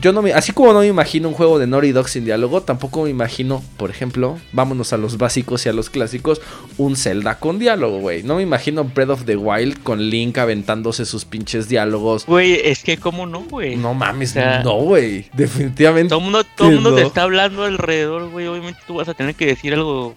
[0.01, 2.63] yo no me, así como no me imagino un juego de Naughty Dog sin diálogo,
[2.63, 6.43] tampoco me imagino, por ejemplo, vámonos a los básicos y a los clásicos,
[6.77, 8.23] un Zelda con diálogo, güey.
[8.23, 12.27] No me imagino Breath of the Wild con Link aventándose sus pinches diálogos.
[12.27, 13.77] Güey, es que cómo no, güey.
[13.77, 14.35] No mames,
[14.65, 15.27] no, güey.
[15.33, 16.11] Definitivamente.
[16.11, 18.47] Todo el mundo, todo mundo te está hablando alrededor, güey.
[18.49, 20.15] Obviamente tú vas a tener que decir algo.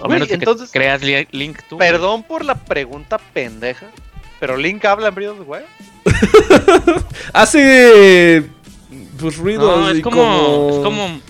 [0.00, 1.76] A menos que entonces, creas Link tú.
[1.76, 3.90] Perdón por la pregunta pendeja.
[4.40, 5.66] Pero Link habla en Breath of the Wild.
[7.32, 8.44] Hace.
[9.18, 9.94] Pues ruidos.
[9.94, 11.20] es, como, es como.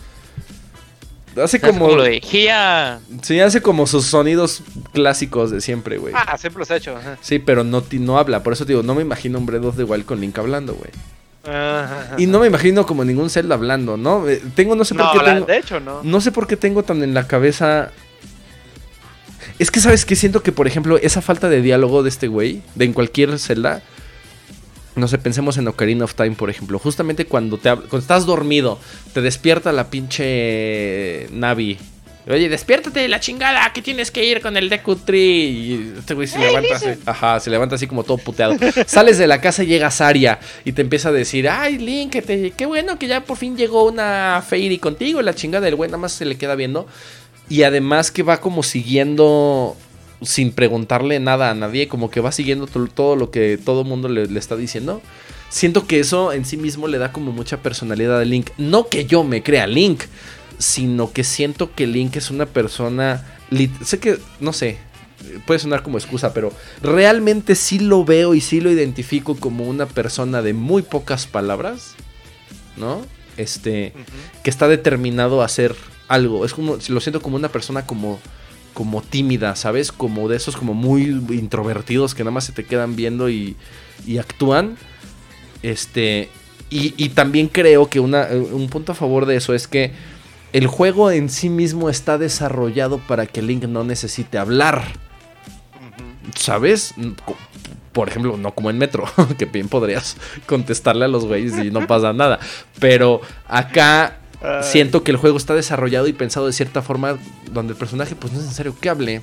[1.42, 1.94] Hace como.
[1.94, 3.00] lo de Gia.
[3.22, 6.14] Sí, hace como sus sonidos clásicos de siempre, güey.
[6.16, 6.96] Ah, siempre los ha hecho.
[7.20, 8.42] Sí, pero no, no habla.
[8.42, 10.90] Por eso digo, no me imagino un Breath of the Wild con Link hablando, güey.
[12.18, 14.28] Y no me imagino como ningún Zelda hablando, ¿no?
[14.28, 15.46] Eh, tengo, no sé por qué tengo.
[15.46, 16.02] De hecho, no.
[16.02, 17.92] No sé por qué tengo tan en la cabeza
[19.58, 20.16] es que, ¿sabes qué?
[20.16, 23.82] Siento que, por ejemplo, esa falta de diálogo de este güey, de en cualquier celda,
[24.94, 26.78] no sé, pensemos en Ocarina of Time, por ejemplo.
[26.78, 28.78] Justamente cuando, te, cuando estás dormido,
[29.12, 31.78] te despierta la pinche Navi
[32.28, 35.48] Oye, despiértate la chingada, que tienes que ir con el Deku Tree.
[35.48, 38.56] Y este güey se levanta así, ajá, se levanta así como todo puteado.
[38.86, 42.22] Sales de la casa y llega Saria y te empieza a decir, ay, Link, que
[42.22, 45.22] te, qué bueno que ya por fin llegó una Fairy contigo.
[45.22, 46.88] La chingada del güey nada más se le queda viendo.
[47.48, 49.76] Y además que va como siguiendo
[50.22, 54.08] sin preguntarle nada a nadie, como que va siguiendo todo lo que todo el mundo
[54.08, 55.02] le, le está diciendo.
[55.48, 58.50] Siento que eso en sí mismo le da como mucha personalidad a Link.
[58.58, 60.02] No que yo me crea Link,
[60.58, 63.24] sino que siento que Link es una persona...
[63.84, 64.78] Sé que, no sé,
[65.46, 69.86] puede sonar como excusa, pero realmente sí lo veo y sí lo identifico como una
[69.86, 71.94] persona de muy pocas palabras,
[72.76, 73.04] ¿no?
[73.36, 73.92] Este,
[74.42, 75.76] que está determinado a hacer
[76.08, 76.44] algo.
[76.44, 78.18] Es como, lo siento como una persona como,
[78.74, 79.92] como tímida, ¿sabes?
[79.92, 83.56] Como de esos como muy introvertidos que nada más se te quedan viendo y,
[84.06, 84.76] y actúan.
[85.62, 86.28] Este,
[86.70, 89.92] y, y también creo que una, un punto a favor de eso es que
[90.52, 94.84] el juego en sí mismo está desarrollado para que Link no necesite hablar.
[96.34, 96.94] ¿Sabes?
[97.92, 99.04] Por ejemplo, no como en Metro,
[99.38, 102.38] que bien podrías contestarle a los güeyes y no pasa nada.
[102.78, 104.18] Pero acá
[104.62, 107.18] siento que el juego está desarrollado y pensado de cierta forma
[107.50, 109.22] donde el personaje pues no es necesario que hable.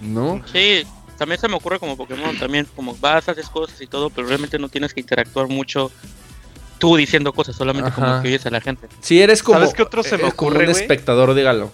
[0.00, 0.42] ¿No?
[0.52, 0.86] Sí,
[1.16, 4.58] también se me ocurre como Pokémon, también como vas, haces cosas y todo, pero realmente
[4.58, 5.90] no tienes que interactuar mucho
[6.78, 8.88] tú diciendo cosas, solamente como que oyes a la gente.
[9.00, 11.72] Si eres como, ¿Sabes qué otro se me eh, ocurre, un espectador, dígalo.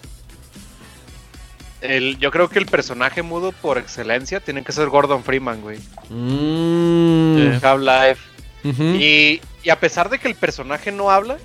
[1.80, 5.80] El, yo creo que el personaje mudo por excelencia tiene que ser Gordon Freeman, güey.
[6.10, 7.58] Mm.
[7.60, 8.20] Half-Life.
[8.64, 11.38] y, y, a pesar de que el personaje no habla,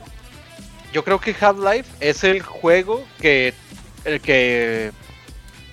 [0.93, 3.53] yo creo que Half-Life es el juego que,
[4.05, 4.91] el que,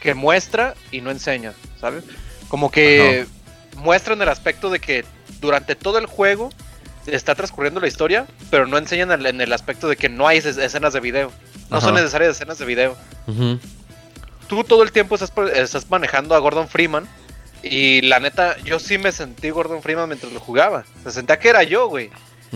[0.00, 2.04] que muestra y no enseña, ¿sabes?
[2.48, 3.26] Como que
[3.76, 5.04] muestra en el aspecto de que
[5.40, 6.50] durante todo el juego
[7.06, 10.92] está transcurriendo la historia, pero no enseñan en el aspecto de que no hay escenas
[10.92, 11.32] de video.
[11.70, 12.96] No son necesarias escenas de video.
[14.48, 17.08] Tú todo el tiempo estás, manejando a Gordon Freeman.
[17.62, 20.84] Y la neta, yo sí me sentí Gordon Freeman mientras lo jugaba.
[21.02, 22.10] Se sentía que era yo, güey.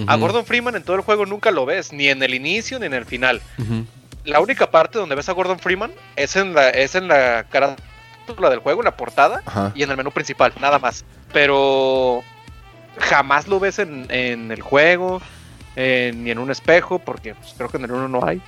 [0.07, 2.87] A Gordon Freeman en todo el juego nunca lo ves, ni en el inicio ni
[2.87, 3.41] en el final.
[4.25, 8.51] La única parte donde ves a Gordon Freeman es en la, es en la carátula
[8.51, 9.43] del juego, en la portada
[9.75, 11.05] y en el menú principal, nada más.
[11.33, 12.23] Pero
[12.99, 15.21] jamás lo ves en, el juego,
[15.77, 18.43] ni en un espejo, porque pues, creo que en el uno no hay.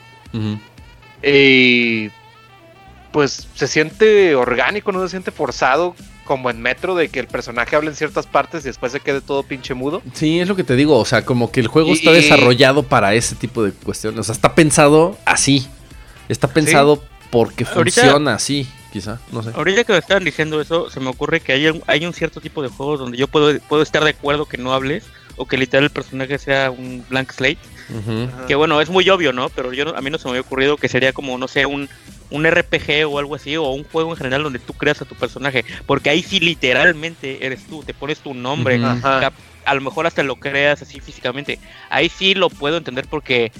[1.23, 2.11] Y
[3.13, 5.95] pues se siente orgánico, no se siente forzado
[6.31, 9.21] como en Metro de que el personaje hable en ciertas partes y después se quede
[9.21, 10.01] todo pinche mudo.
[10.15, 13.15] Sí, es lo que te digo, o sea, como que el juego está desarrollado para
[13.15, 15.67] ese tipo de cuestiones, o sea, está pensado así,
[16.29, 19.51] está pensado porque funciona así quizá, no sé.
[19.57, 22.41] Ahorita que me estaban diciendo eso, se me ocurre que hay un, hay un cierto
[22.41, 25.57] tipo de juegos donde yo puedo, puedo estar de acuerdo que no hables o que
[25.57, 27.59] literal el personaje sea un blank slate.
[28.47, 29.49] Que bueno, es muy obvio, ¿no?
[29.51, 31.89] Pero yo a mí no se me había ocurrido que sería como, no sé, un,
[32.31, 35.15] un RPG o algo así, o un juego en general donde tú creas a tu
[35.15, 35.65] personaje.
[35.87, 38.81] Porque ahí sí literalmente eres tú, te pones tu nombre,
[39.65, 41.59] a lo mejor hasta lo creas así físicamente.
[41.91, 43.53] Ahí sí lo puedo entender porque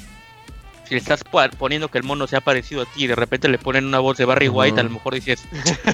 [0.91, 1.23] si le estás
[1.57, 4.19] poniendo que el mono sea parecido a ti y de repente le ponen una voz
[4.19, 5.45] de Barry White, a lo mejor dices,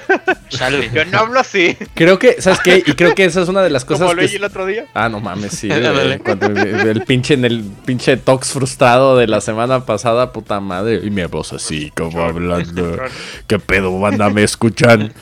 [0.49, 0.89] chale.
[0.91, 1.77] Yo no hablo así.
[1.93, 2.83] Creo que, ¿sabes qué?
[2.83, 4.09] Y creo que esa es una de las cosas.
[4.09, 4.87] ¿Como el otro día?
[4.95, 5.69] Ah, no mames, sí.
[5.71, 10.99] el pinche en el pinche tox frustrado de la semana pasada, puta madre.
[11.03, 12.97] Y mi voz así, como hablando.
[13.47, 14.31] ¿Qué pedo, banda?
[14.31, 15.13] ¿Me escuchan?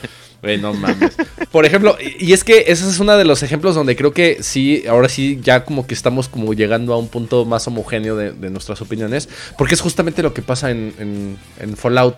[0.58, 1.16] No mames.
[1.50, 4.84] Por ejemplo, y es que ese es uno de los ejemplos donde creo que sí,
[4.88, 8.80] ahora sí, ya como que estamos como llegando a un punto más homogéneo de, nuestras
[8.80, 9.28] opiniones.
[9.58, 11.38] Porque es justamente lo que pasa en,
[11.76, 12.16] Fallout.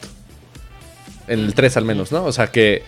[1.26, 2.24] En el 3 al menos, ¿no?
[2.24, 2.82] O sea que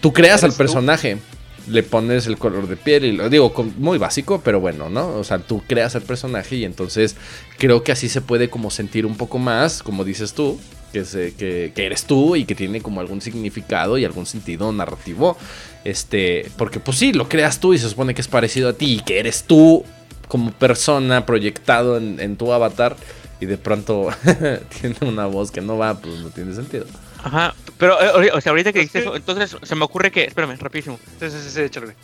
[0.00, 1.18] tú creas al personaje.
[1.66, 5.08] Le pones el color de piel y lo digo muy básico, pero bueno, ¿no?
[5.16, 7.14] O sea, tú creas al personaje y entonces
[7.58, 10.58] creo que así se puede como sentir un poco más, como dices tú,
[11.04, 15.36] que, que, eres tú y que tiene como algún significado y algún sentido narrativo.
[15.84, 18.96] Este, porque pues sí, lo creas tú y se supone que es parecido a ti
[18.96, 19.84] y que eres tú
[20.28, 22.96] como persona proyectado en, tu avatar
[23.40, 24.08] y de pronto
[24.80, 26.86] tiene una voz que no va, pues no tiene sentido.
[27.22, 30.56] Ajá, pero eh, o sea, ahorita que dices eso, entonces se me ocurre que, espérame,
[30.58, 30.98] rapidísimo.
[31.18, 31.94] Sí, sí, sí, sí échale.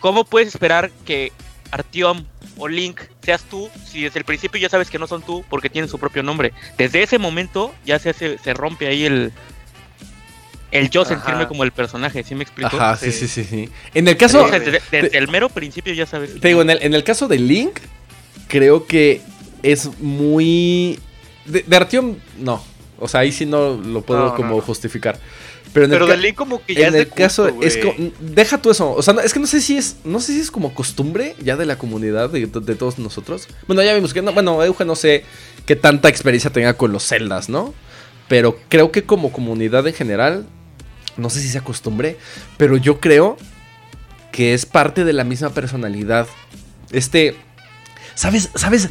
[0.00, 1.32] ¿Cómo puedes esperar que
[1.70, 2.24] Artiom
[2.56, 5.70] o Link seas tú, si desde el principio ya sabes que no son tú porque
[5.70, 6.52] tienen su propio nombre.
[6.78, 9.32] Desde ese momento ya se, se rompe ahí el,
[10.74, 12.76] el yo sentirme como el personaje, ¿sí me explico?
[12.76, 13.70] Ajá, sí, sí, sí, sí.
[13.94, 14.48] En el caso...
[14.50, 16.40] Desde, el mero principio ya sabes.
[16.40, 17.78] Te digo, en el, en el caso de Link,
[18.48, 19.22] creo que
[19.62, 20.98] es muy...
[21.44, 22.62] De, de Artyom, no.
[22.98, 25.18] O sea, ahí sí no lo puedo como justificar.
[25.74, 27.76] Pero, en el como que ya en el caso es
[28.20, 30.52] deja tú eso, o sea, es que no sé si es no sé si es
[30.52, 33.48] como costumbre ya de la comunidad de, todos nosotros.
[33.66, 35.24] Bueno, ya vimos que no, bueno, Euge no sé
[35.66, 37.74] qué tanta experiencia tenga con los celdas, ¿no?
[38.28, 40.46] Pero creo que como comunidad en general,
[41.16, 42.18] no sé si se acostumbre,
[42.56, 43.36] pero yo creo
[44.30, 46.28] que es parte de la misma personalidad.
[46.92, 47.34] Este,
[48.14, 48.50] ¿sabes?
[48.54, 48.90] ¿Sabes?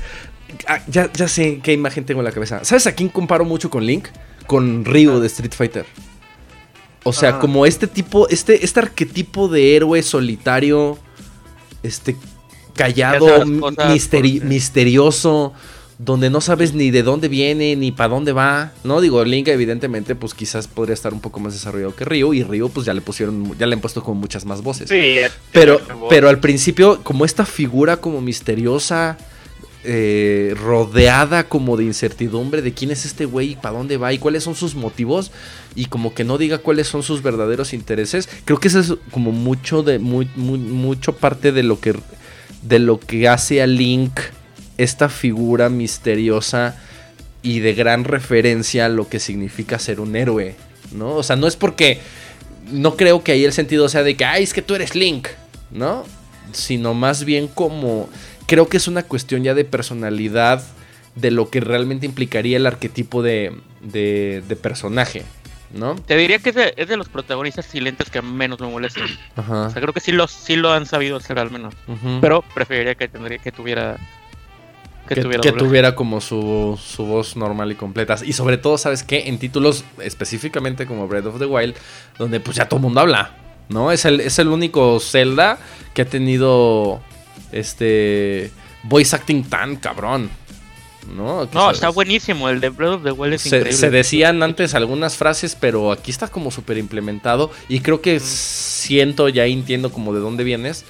[0.67, 2.65] Ah, ya, ya sé qué imagen tengo en la cabeza.
[2.65, 4.09] ¿Sabes a quién comparo mucho con Link?
[4.47, 5.85] Con Ryu de Street Fighter.
[7.03, 7.39] O sea, ah.
[7.39, 10.97] como este tipo, este, este arquetipo de héroe solitario,
[11.83, 12.15] este,
[12.75, 15.53] callado, misterioso,
[15.99, 19.01] donde no sabes ni de dónde viene, ni para dónde va, ¿no?
[19.01, 22.69] Digo, Link evidentemente, pues quizás podría estar un poco más desarrollado que Ryu, y Ryu
[22.69, 24.89] pues ya le pusieron, ya le han puesto como muchas más voces.
[24.89, 25.17] Sí.
[25.51, 25.79] Pero,
[26.09, 29.17] pero al principio, como esta figura como misteriosa,
[29.83, 34.17] eh, rodeada como de incertidumbre de quién es este güey y para dónde va y
[34.17, 35.31] cuáles son sus motivos
[35.75, 38.29] y como que no diga cuáles son sus verdaderos intereses.
[38.45, 41.95] Creo que eso es como mucho de muy, mucho parte de lo que
[42.61, 44.19] de lo que hace a Link
[44.77, 46.77] esta figura misteriosa
[47.41, 50.55] y de gran referencia a lo que significa ser un héroe,
[50.93, 51.15] ¿no?
[51.15, 51.99] O sea, no es porque
[52.71, 55.27] no creo que ahí el sentido sea de que, ay, es que tú eres Link,
[55.71, 56.05] ¿no?
[56.53, 58.09] Sino más bien como
[58.47, 60.63] creo que es una cuestión ya de personalidad
[61.15, 65.23] de lo que realmente implicaría el arquetipo de, de, personaje,
[65.73, 65.95] ¿no?
[65.95, 69.07] Te diría que es de, los protagonistas silentes que menos me molestan.
[69.37, 71.75] O sea, creo que sí lo, sí lo han sabido hacer al menos.
[72.21, 73.97] Pero preferiría que, tendría, que tuviera...
[75.07, 78.15] Que, tuviera, como su, su, voz normal y completa.
[78.23, 79.27] Y sobre todo, ¿sabes qué?
[79.27, 81.75] En títulos específicamente como Breath of the Wild,
[82.17, 83.35] donde pues ya todo el mundo habla,
[83.67, 83.91] ¿no?
[83.91, 85.59] Es el, es el único Zelda
[85.93, 87.01] que ha tenido
[87.53, 88.51] este
[88.83, 90.29] voice acting tan cabrón.
[91.15, 91.47] ¿no?
[91.53, 92.49] no, está buenísimo.
[92.49, 93.73] El de Breath of the Wild es se, increíble.
[93.73, 97.51] Se decían antes algunas frases, pero aquí está como súper implementado.
[97.67, 100.85] Y creo que siento, ya entiendo como de dónde vienes.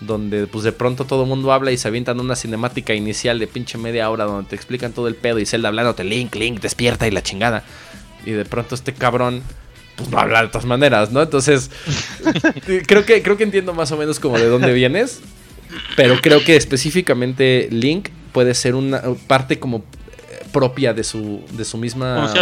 [0.00, 3.48] Donde pues de pronto todo el mundo habla y se avientan una cinemática inicial de
[3.48, 7.08] pinche media hora donde te explican todo el pedo y Zelda hablándote, Link, Link, despierta
[7.08, 7.64] y la chingada.
[8.24, 9.42] Y de pronto este cabrón
[9.96, 11.20] pues va a hablar de todas maneras, ¿no?
[11.20, 11.72] Entonces,
[12.86, 15.20] creo que, creo que entiendo más o menos como de dónde vienes.
[15.96, 21.64] Pero creo que específicamente Link puede ser una parte como eh, propia de su, de
[21.64, 22.32] su misma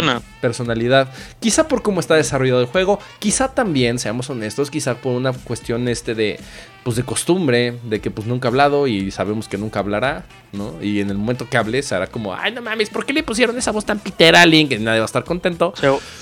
[0.41, 1.11] personalidad.
[1.39, 5.87] Quizá por cómo está desarrollado el juego, quizá también, seamos honestos, quizá por una cuestión
[5.87, 6.39] este de
[6.87, 10.23] pues de costumbre, de que pues nunca ha hablado y sabemos que nunca hablará,
[10.53, 10.81] ¿no?
[10.81, 13.57] Y en el momento que hable será como, ay no mames, ¿por qué le pusieron
[13.57, 14.71] esa voz tan pitera a Link?
[14.79, 15.73] Nadie va a estar contento.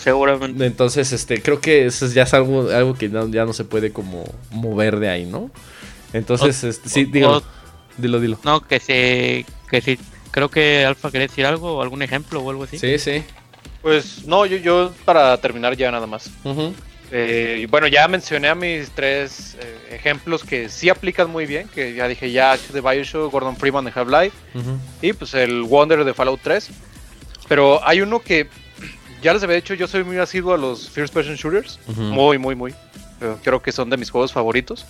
[0.02, 0.66] seguramente.
[0.66, 4.24] Entonces, este, creo que eso ya es algo, algo que ya no se puede como
[4.50, 5.52] mover de ahí, ¿no?
[6.16, 7.44] Entonces, este, sí, dilo,
[7.98, 8.40] dilo, dilo.
[8.44, 10.00] No, que sí, que sí.
[10.32, 12.80] Creo que Alfa quería decir algo, algún ejemplo o algo así.
[12.80, 13.24] Sí, sí.
[13.82, 16.32] Pues no, yo, yo para terminar ya nada más.
[17.12, 21.94] Eh, bueno, ya mencioné a mis tres eh, ejemplos que sí aplican muy bien, que
[21.94, 24.36] ya dije ya de Bioshock, Gordon Freeman de Half-Life
[25.02, 26.70] y pues el Wonder de Fallout 3.
[27.48, 28.48] Pero hay uno que
[29.22, 32.56] ya les había dicho, yo soy muy asiduo a los first person shooters, muy, muy,
[32.56, 32.74] muy.
[33.44, 34.86] creo que son de mis juegos favoritos.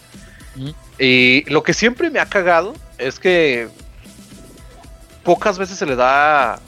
[0.99, 3.67] Y lo que siempre me ha cagado es que
[5.23, 6.59] pocas veces se le da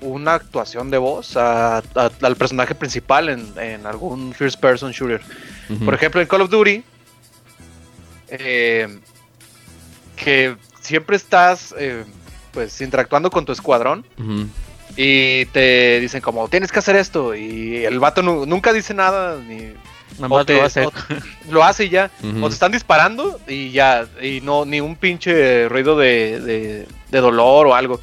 [0.00, 5.20] una actuación de voz al personaje principal en, algún first person shooter.
[5.84, 6.82] Por ejemplo, en Call of Duty,
[8.28, 8.98] eh,
[10.16, 12.04] que siempre estás eh,
[12.52, 14.04] pues interactuando con tu escuadrón.
[14.96, 17.34] Y te dicen como, tienes que hacer esto.
[17.34, 19.74] Y el vato nunca dice nada, ni
[20.18, 20.88] lo hace.
[21.50, 22.10] lo hace y ya.
[22.40, 24.06] O te están disparando y ya.
[24.22, 28.00] Y no, ni un pinche ruido de, de, dolor o algo.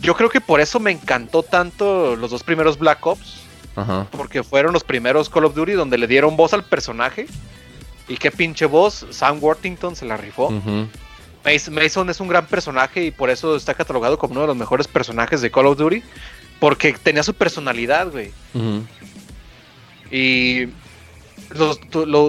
[0.00, 3.42] Yo creo que por eso me encantó tanto los dos primeros Black Ops.
[4.10, 7.26] Porque fueron los primeros Call of Duty donde le dieron voz al personaje.
[8.08, 9.06] Y qué pinche voz.
[9.10, 10.52] Sam Worthington se la rifó.
[11.44, 14.88] Mason es un gran personaje y por eso está catalogado como uno de los mejores
[14.88, 16.02] personajes de Call of Duty.
[16.58, 18.32] Porque tenía su personalidad, güey.
[20.10, 20.68] Y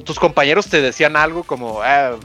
[0.04, 2.18] tus compañeros te decían algo como, ah,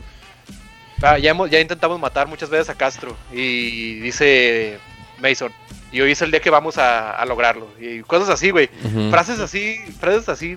[1.02, 3.16] ah, ya, hemos, ya intentamos matar muchas veces a Castro.
[3.32, 4.78] Y dice
[5.20, 5.52] Mason,
[5.92, 7.68] y hoy es el día que vamos a, lograrlo.
[7.78, 8.68] Y cosas así, güey.
[9.10, 10.56] Frases así, frases así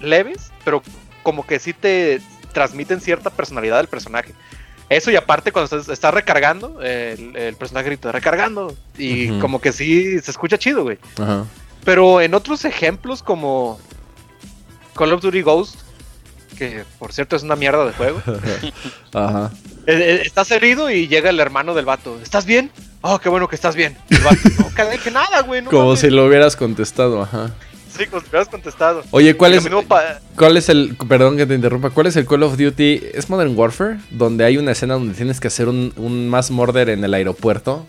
[0.00, 0.82] leves, pero
[1.22, 2.20] como que sí te
[2.52, 4.34] transmiten cierta personalidad del personaje.
[4.88, 8.74] Eso y aparte cuando estás, recargando, el, personaje grita recargando.
[8.98, 10.98] Y como que sí se escucha chido, güey.
[11.84, 13.80] Pero en otros ejemplos como
[14.94, 15.76] Call of Duty Ghost,
[16.56, 18.22] que por cierto es una mierda de juego.
[19.12, 19.50] Ajá.
[19.86, 22.18] Eh, eh, estás herido y llega el hermano del vato.
[22.22, 22.70] ¿Estás bien?
[23.00, 23.96] Oh, qué bueno que estás bien.
[24.10, 25.64] El vato, no, que nada, güey.
[25.64, 27.50] como si lo hubieras contestado, ajá.
[27.96, 29.02] Sí, como si lo hubieras contestado.
[29.10, 29.68] Oye, ¿cuál es,
[30.36, 33.02] ¿cuál es el, perdón que te interrumpa, cuál es el Call of Duty?
[33.12, 33.98] ¿Es Modern Warfare?
[34.10, 37.86] Donde hay una escena donde tienes que hacer un, un mass murder en el aeropuerto.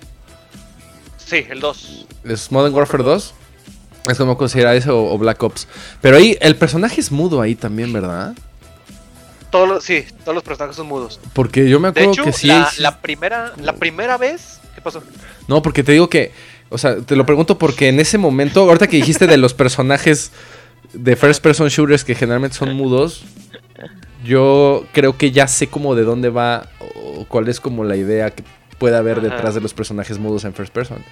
[1.17, 2.07] Sí, el 2.
[2.25, 3.33] ¿Es Modern Warfare 2?
[4.09, 5.67] Es como considera eso o, Black Ops.
[6.01, 8.33] Pero ahí, el personaje es mudo ahí también, ¿verdad?
[9.49, 11.19] Todos sí, todos los personajes son mudos.
[11.33, 12.51] Porque yo me acuerdo que sí.
[12.79, 14.59] La, primera, la primera vez.
[14.75, 15.03] ¿Qué pasó?
[15.47, 16.31] No, porque te digo que.
[16.69, 20.31] O sea, te lo pregunto porque en ese momento, ahorita que dijiste de los personajes
[20.93, 23.23] de first person shooters que generalmente son mudos,
[24.23, 28.31] yo creo que ya sé como de dónde va o cuál es como la idea
[28.31, 28.43] que
[28.79, 31.03] puede haber detrás de los personajes mudos en first person.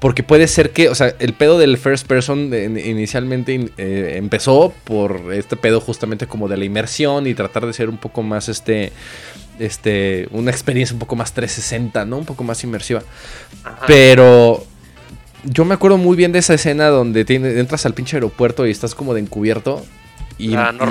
[0.00, 5.32] Porque puede ser que, o sea, el pedo del first person inicialmente eh, empezó por
[5.32, 8.92] este pedo justamente como de la inmersión y tratar de ser un poco más este,
[9.58, 12.18] este, una experiencia un poco más 360, ¿no?
[12.18, 13.02] Un poco más inmersiva.
[13.86, 14.66] Pero
[15.44, 17.24] yo me acuerdo muy bien de esa escena donde
[17.58, 19.84] entras al pinche aeropuerto y estás como de encubierto.
[20.36, 20.84] Y, ah, no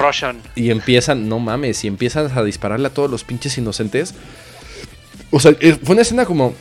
[0.56, 4.16] y empiezan, no mames, y empiezan a dispararle a todos los pinches inocentes.
[5.32, 6.54] O sea, eh, fue una escena como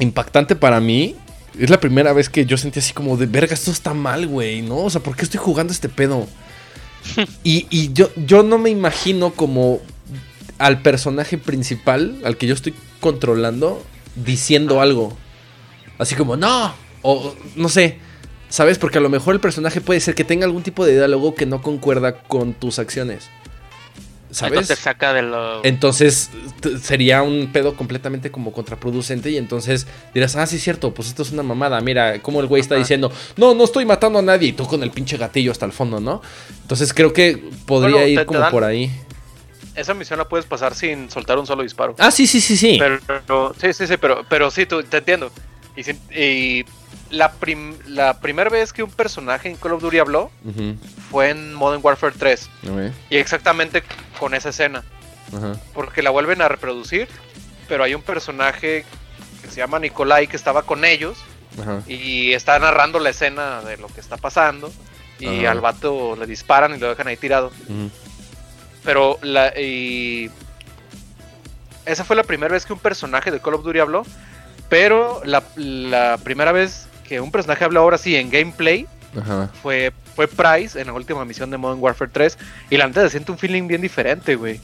[0.00, 1.14] impactante para mí
[1.58, 4.62] es la primera vez que yo sentí así como de verga, esto está mal, güey,
[4.62, 4.78] ¿no?
[4.78, 6.26] O sea, ¿por qué estoy jugando este pedo?
[7.44, 9.80] y, yo, yo no me imagino como
[10.58, 13.82] al personaje principal, al que yo estoy controlando,
[14.16, 15.16] diciendo algo.
[15.98, 17.98] Así como, no, o no sé,
[18.48, 18.78] ¿sabes?
[18.78, 21.46] Porque a lo mejor el personaje puede ser que tenga algún tipo de diálogo que
[21.46, 23.30] no concuerda con tus acciones.
[24.30, 25.64] Entonces saca de lo...
[25.64, 26.30] Entonces
[26.82, 31.22] sería un pedo completamente como contraproducente y entonces dirás, ah, sí es cierto, pues esto
[31.22, 34.48] es una mamada, mira, como el güey está diciendo, no, no estoy matando a nadie
[34.48, 36.20] y tú con el pinche gatillo hasta el fondo, ¿no?
[36.62, 38.90] Entonces creo que podría ir como por ahí.
[39.74, 41.94] Esa misión la puedes pasar sin soltar un solo disparo.
[41.98, 42.78] Ah, sí, sí, sí, sí.
[42.78, 45.30] Pero, sí, sí, sí, pero, pero sí, tú, te entiendo.
[46.14, 46.64] Y
[47.10, 47.32] la,
[47.86, 50.30] la primera vez que un personaje en Call of Duty habló
[51.10, 52.50] fue en Modern Warfare 3.
[53.10, 53.82] Y exactamente
[54.18, 54.84] con esa escena.
[55.74, 57.08] Porque la vuelven a reproducir,
[57.68, 58.84] pero hay un personaje
[59.42, 61.18] que se llama Nikolai que estaba con ellos
[61.86, 64.72] y está narrando la escena de lo que está pasando.
[65.20, 67.50] Y al vato le disparan y lo dejan ahí tirado.
[68.84, 69.58] Pero la.
[69.58, 70.30] Y
[71.84, 74.04] esa fue la primera vez que un personaje de Call of Duty habló.
[74.68, 78.86] Pero la, la primera vez que un personaje habla ahora sí en gameplay
[79.62, 82.38] fue fue Price en la última misión de Modern Warfare 3
[82.70, 84.60] y la neta se siente un feeling bien diferente, güey.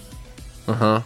[0.66, 1.04] Ajá.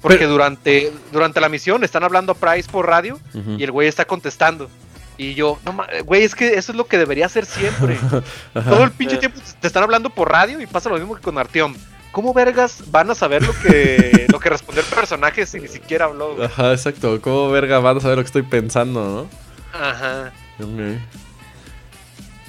[0.00, 3.20] Porque durante, durante la misión están hablando a Price por radio
[3.56, 4.68] y el güey está contestando.
[5.16, 7.96] Y yo, no güey, es que eso es lo que debería hacer siempre.
[8.52, 11.38] Todo el pinche tiempo te están hablando por radio y pasa lo mismo que con
[11.38, 11.76] Artyom.
[12.16, 16.06] ¿Cómo vergas van a saber lo que, lo que respondió el personaje si ni siquiera
[16.06, 16.42] habló?
[16.42, 17.20] Ajá, exacto.
[17.20, 19.78] ¿Cómo vergas van a saber lo que estoy pensando, no?
[19.78, 20.32] Ajá.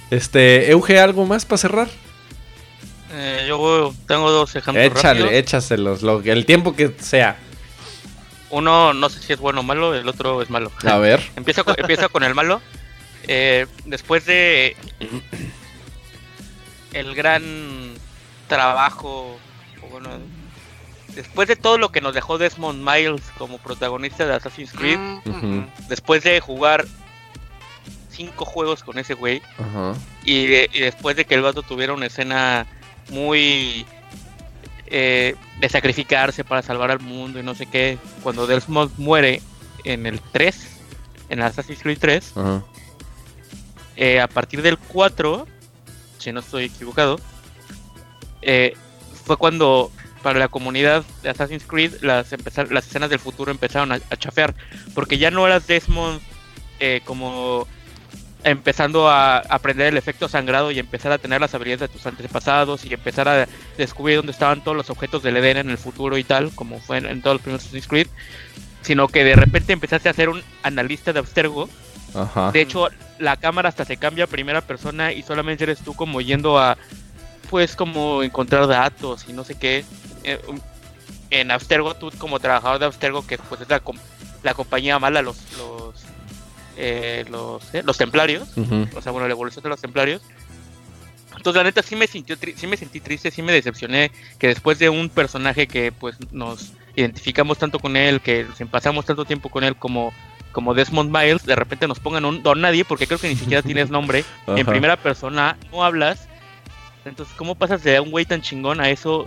[0.10, 1.90] Este, Euge, ¿algo más para cerrar?
[3.12, 4.86] Eh, yo tengo dos ejemplos.
[4.86, 7.38] Échale, échaselos, lo, el tiempo que sea.
[8.50, 10.72] Uno no sé si es bueno o malo, el otro es malo.
[10.86, 11.22] A ver.
[11.36, 12.62] empieza, con, empieza con el malo.
[13.28, 14.78] Eh, después de
[16.94, 17.44] el gran
[18.48, 19.38] trabajo,
[19.92, 20.10] bueno,
[21.16, 25.00] después de todo lo que nos dejó Desmond Miles como protagonista de Assassin's Creed,
[25.90, 26.86] después de jugar
[28.10, 29.42] cinco juegos con ese güey.
[30.24, 30.46] Y,
[30.80, 32.66] después de que el vato tuviera una escena
[33.10, 33.86] muy
[34.88, 39.42] eh, de sacrificarse para salvar al mundo y no sé qué, cuando Desmond muere
[39.84, 40.68] en el 3,
[41.30, 42.34] en Assassin's Creed 3,
[43.96, 45.48] eh, a partir del 4,
[46.18, 47.20] si no estoy equivocado,
[48.42, 48.76] eh,
[49.28, 49.92] fue cuando
[50.24, 52.34] para la comunidad de Assassin's Creed las,
[52.72, 54.56] las escenas del futuro empezaron a, a chafear,
[54.96, 56.20] porque ya no eras Desmond
[57.06, 57.68] como
[58.44, 62.86] empezando a aprender el efecto sangrado y empezar a tener las habilidades de tus antepasados
[62.86, 63.48] y empezar a
[63.78, 66.98] descubrir dónde estaban todos los objetos del Eden en el futuro y tal, como fue
[66.98, 68.08] en, todos los primeros Assassin's Creed,
[68.82, 71.70] sino que de repente empezaste a ser un analista de Abstergo.
[72.54, 72.88] De hecho,
[73.20, 76.78] la cámara hasta se cambia a primera persona y solamente eres tú como yendo a,
[77.50, 79.86] pues, como encontrar datos y no sé qué.
[80.24, 80.40] Eh,
[81.30, 83.82] en Abstergo, tú como trabajador de Abstergo, que pues es la,
[84.44, 86.08] la compañía mala, los, los
[86.80, 88.48] eh, los, eh, los templarios,
[88.96, 90.22] o sea, bueno, la evolución de los templarios.
[91.36, 94.78] Entonces, la neta, sí me, sintió sí me sentí triste, sí me decepcioné que después
[94.78, 99.64] de un personaje que pues nos identificamos tanto con él, que pasamos tanto tiempo con
[99.64, 100.14] él como,
[100.52, 103.64] como Desmond Miles, de repente nos pongan un don nadie, porque creo que ni siquiera
[103.64, 106.28] tienes nombre, en primera persona, no hablas.
[107.08, 109.26] Entonces, ¿cómo pasas de un güey tan chingón a eso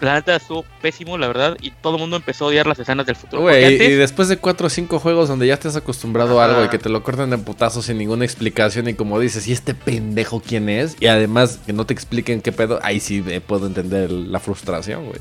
[0.00, 3.06] la neta estuvo pésimo, la verdad, y todo el mundo empezó a odiar las escenas
[3.06, 3.50] del futuro.
[3.56, 6.68] y después de cuatro o cinco juegos donde ya te has acostumbrado a algo y
[6.68, 10.40] que te lo cortan de putazos sin ninguna explicación y como dices, ¿y este pendejo
[10.40, 10.96] quién es?
[11.00, 15.20] Y además que no te expliquen qué pedo, ahí sí puedo entender la frustración, güey.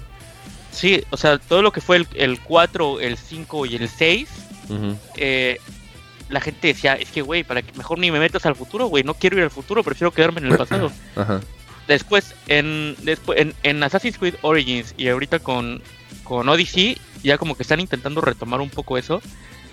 [0.72, 4.30] Sí, o sea, todo lo que fue el, el 4, el 5 y el 6,
[5.16, 5.60] eh,
[6.30, 9.04] la gente decía, es que, güey, para que mejor ni me metas al futuro, güey,
[9.04, 10.92] no quiero ir al futuro, prefiero quedarme en el pasado.
[11.88, 15.82] Después, en, después en, en, Assassin's Creed Origins y ahorita con,
[16.26, 19.22] con Odyssey, ya como que están intentando retomar un poco eso.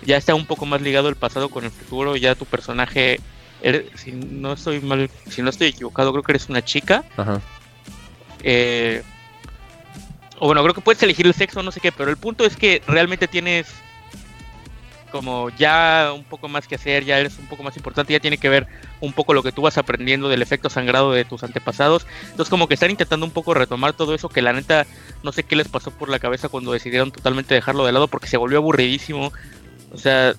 [0.05, 3.19] Ya está un poco más ligado el pasado con el futuro, ya tu personaje,
[3.95, 7.03] si no estoy mal, si no estoy equivocado, creo que eres una chica.
[7.17, 7.41] Ajá.
[8.43, 9.01] Eh,
[10.39, 12.55] o bueno, creo que puedes elegir el sexo, no sé qué, pero el punto es
[12.55, 13.67] que realmente tienes
[15.11, 18.37] como ya un poco más que hacer, ya eres un poco más importante, ya tiene
[18.37, 18.67] que ver
[18.99, 22.05] un poco lo que tú vas aprendiendo del efecto sangrado de tus antepasados.
[22.23, 24.85] Entonces como que están intentando un poco retomar todo eso que la neta
[25.23, 28.27] no sé qué les pasó por la cabeza cuando decidieron totalmente dejarlo de lado porque
[28.27, 29.31] se volvió aburridísimo.
[29.93, 30.33] O sea,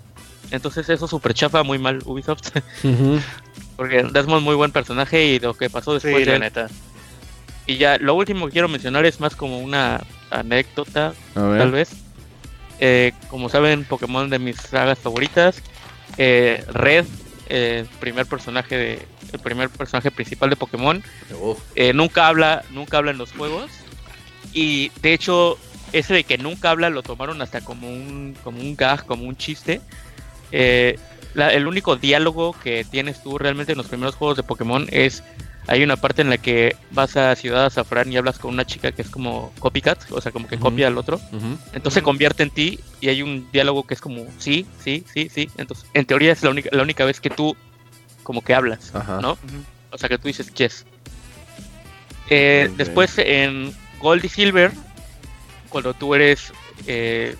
[0.51, 2.51] entonces eso super chafa muy mal Ubisoft.
[3.77, 6.69] porque Desmond muy buen personaje y lo que pasó después de la neta.
[7.67, 12.06] Y ya lo último que quiero mencionar es más como una anécdota, tal vez
[12.81, 15.63] eh, como saben, Pokémon de mis sagas favoritas.
[16.19, 17.07] Eh, Red,
[17.49, 21.03] el primer personaje de, el primer personaje principal de Pokémon.
[21.75, 23.71] Eh, nunca habla, nunca habla en los juegos.
[24.53, 25.59] Y de hecho,
[25.93, 29.37] ese de que nunca habla lo tomaron hasta como un, como un gag, como un
[29.37, 29.81] chiste.
[30.53, 35.23] el único diálogo que tienes tú realmente en los primeros juegos de Pokémon es
[35.69, 38.93] hay una parte en la que vas a Ciudad Azafrán y hablas con una chica
[38.93, 41.21] que es como copycat, o sea, como que copia al otro.
[41.73, 45.29] Entonces se convierte en ti y hay un diálogo que es como sí, sí, sí,
[45.33, 45.51] sí.
[45.57, 47.57] Entonces, en teoría es la única, la única vez que tú
[48.23, 49.39] como que hablas, ¿no?
[49.91, 50.85] O sea, que tú dices yes.
[52.29, 54.73] Eh, después en Gold y Silver,
[55.69, 56.53] cuando tú eres,
[56.87, 57.37] eh,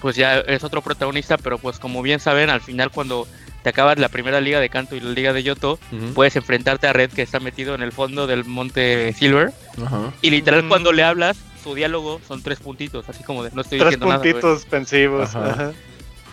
[0.00, 3.26] pues ya eres otro protagonista, pero pues como bien saben, al final cuando
[3.64, 5.78] te acabas la primera liga de canto y la liga de Yoto,
[6.14, 9.52] puedes enfrentarte a Red que está metido en el fondo del monte Silver.
[10.20, 13.78] Y literal cuando le hablas, su diálogo son tres puntitos, así como de no estoy
[13.78, 14.20] diciendo nada.
[14.20, 15.30] Tres puntitos suspensivos.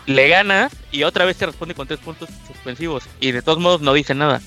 [0.04, 3.04] Le ganas y otra vez te responde con tres puntos suspensivos.
[3.18, 4.42] Y de todos modos no dice nada.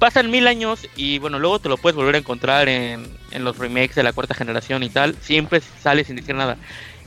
[0.00, 3.56] pasan mil años y bueno, luego te lo puedes volver a encontrar en, en los
[3.56, 5.14] remakes de la cuarta generación y tal.
[5.20, 6.56] Siempre sale sin decir nada.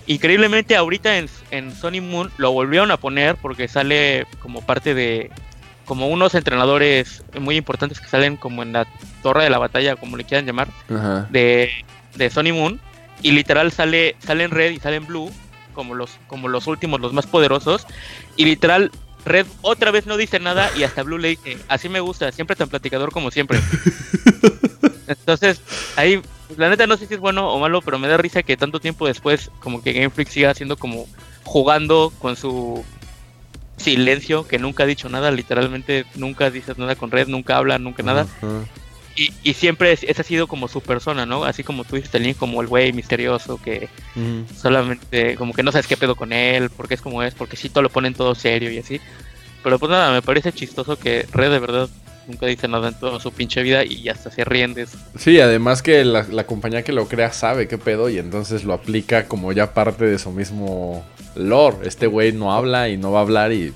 [0.07, 5.31] Increíblemente ahorita en, en Sony Moon lo volvieron a poner porque sale como parte de
[5.85, 8.87] como unos entrenadores muy importantes que salen como en la
[9.21, 10.69] torre de la batalla, como le quieran llamar,
[11.29, 11.71] de,
[12.15, 12.79] de Sony Moon.
[13.21, 15.31] Y literal sale sale en red y sale en blue
[15.73, 17.87] como los como los últimos, los más poderosos.
[18.35, 18.91] Y literal
[19.25, 22.55] Red otra vez no dice nada y hasta Blue le dice, así me gusta, siempre
[22.55, 23.59] tan platicador como siempre.
[25.07, 25.61] Entonces,
[25.95, 26.21] ahí
[26.57, 28.79] la neta no sé si es bueno o malo, pero me da risa que tanto
[28.79, 31.07] tiempo después como que Game Freak siga haciendo como
[31.43, 32.83] jugando con su
[33.77, 38.03] silencio, que nunca ha dicho nada, literalmente nunca dices nada con Red, nunca habla, nunca
[38.03, 38.27] nada.
[39.15, 41.43] Y, y, siempre esa ha sido como su persona, ¿no?
[41.43, 43.87] Así como tú dices, link como el güey misterioso que
[44.55, 47.69] solamente, como que no sabes qué pedo con él, porque es como es, porque si
[47.69, 48.99] todo lo ponen todo serio y así.
[49.63, 51.89] Pero pues nada, me parece chistoso que Red de verdad
[52.27, 54.97] nunca dice nada en toda su pinche vida y hasta se ríen de eso.
[55.17, 59.27] Sí, además que la, compañía que lo crea sabe qué pedo y entonces lo aplica
[59.27, 61.05] como ya parte de su mismo
[61.35, 61.87] lore.
[61.87, 63.73] Este güey no habla y no va a hablar y,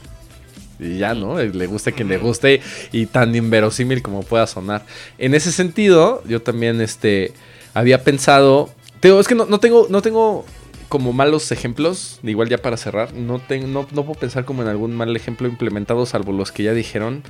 [0.79, 1.37] y ya, ¿no?
[1.39, 4.83] Le guste quien le guste y tan inverosímil como pueda sonar.
[5.17, 7.33] En ese sentido, yo también este,
[7.73, 8.69] había pensado...
[8.99, 10.43] Tengo, es que no, no tengo, no tengo
[10.89, 14.69] como malos ejemplos, igual ya para cerrar, no, tengo, no, no puedo pensar como en
[14.69, 17.23] algún mal ejemplo implementado salvo los que ya dijeron.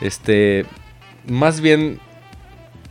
[0.00, 0.66] Este,
[1.26, 2.00] más bien,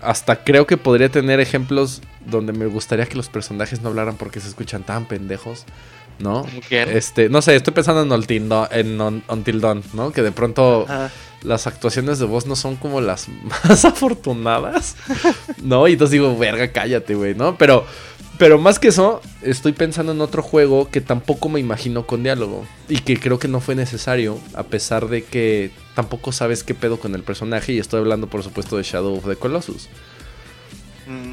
[0.02, 4.40] hasta creo que podría tener ejemplos donde me gustaría que los personajes no hablaran porque
[4.40, 5.66] se escuchan tan pendejos,
[6.20, 6.46] ¿no?
[6.70, 10.12] Este, no sé, estoy pensando en Until Dawn, ¿no?
[10.12, 10.86] Que de pronto
[11.42, 13.28] las actuaciones de voz no son como las
[13.68, 14.96] más afortunadas,
[15.64, 15.88] ¿no?
[15.88, 17.58] Y entonces digo, verga, cállate, güey, ¿no?
[17.58, 17.86] Pero
[18.40, 22.66] pero más que eso, estoy pensando en otro juego que tampoco me imagino con diálogo.
[22.88, 27.02] Y que creo que no fue necesario, a pesar de que tampoco sabes qué pedo
[27.02, 27.74] con el personaje.
[27.74, 29.90] Y estoy hablando, por supuesto, de Shadow of the Colossus.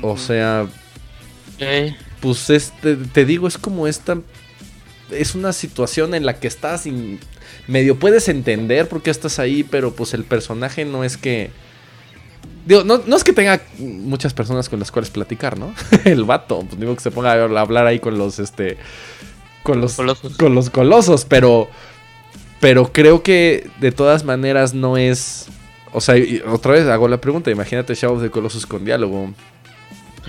[0.03, 0.67] O sea.
[2.21, 4.19] Pues este, te digo, es como esta.
[5.13, 7.21] Es una situación en la que estás y
[7.69, 11.51] medio puedes entender por qué estás ahí, pero pues el personaje no es que
[12.67, 15.73] Digo, no, no, es que tenga muchas personas con las cuales platicar, ¿no?
[16.05, 18.77] El vato, pues digo que se ponga a hablar ahí con los, este,
[19.63, 20.37] con los, colosos.
[20.37, 21.69] con los colosos, pero,
[22.59, 25.47] pero creo que de todas maneras no es,
[25.93, 26.17] o sea,
[26.49, 29.33] otra vez hago la pregunta, imagínate Shadow de Colosos con diálogo,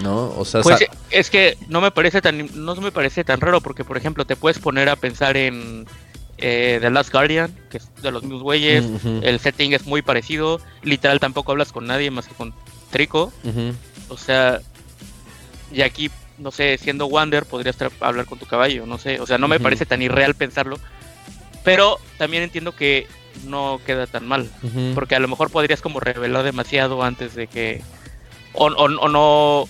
[0.03, 0.29] ¿no?
[0.37, 3.83] O sea, pues es que no me parece tan, no me parece tan raro porque,
[3.83, 5.87] por ejemplo, te puedes poner a pensar en
[6.37, 8.85] eh, The Last Guardian, que es de los mismos güeyes.
[9.21, 10.59] El setting es muy parecido.
[10.83, 12.53] Literal, tampoco hablas con nadie más que con
[12.91, 13.33] Trico.
[14.09, 14.61] O sea,
[15.71, 19.19] y aquí, no sé, siendo Wander, podrías hablar con tu caballo, no sé.
[19.19, 20.79] O sea, no me parece tan irreal pensarlo.
[21.63, 23.07] Pero también entiendo que
[23.45, 24.49] no queda tan mal.
[24.95, 27.81] Porque a lo mejor podrías como revelar demasiado antes de que...
[28.53, 29.67] O, no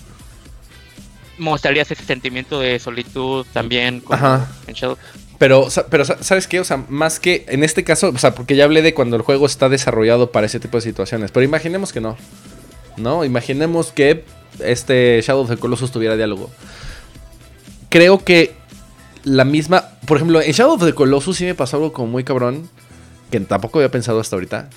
[1.38, 4.98] mostrarías ese sentimiento de solitud también como en Shadow.
[5.38, 6.58] Pero, pero, ¿sabes qué?
[6.58, 9.22] O sea, más que en este caso, o sea, porque ya hablé de cuando el
[9.22, 11.30] juego está desarrollado para ese tipo de situaciones.
[11.30, 12.16] Pero imaginemos que no.
[12.96, 13.24] ¿No?
[13.24, 14.24] Imaginemos que
[14.58, 16.50] este Shadow of the Colossus tuviera diálogo.
[17.88, 18.56] Creo que
[19.22, 19.90] la misma.
[20.06, 22.68] Por ejemplo, en Shadow of the Colossus sí me pasó algo como muy cabrón.
[23.30, 24.70] Que tampoco había pensado hasta ahorita.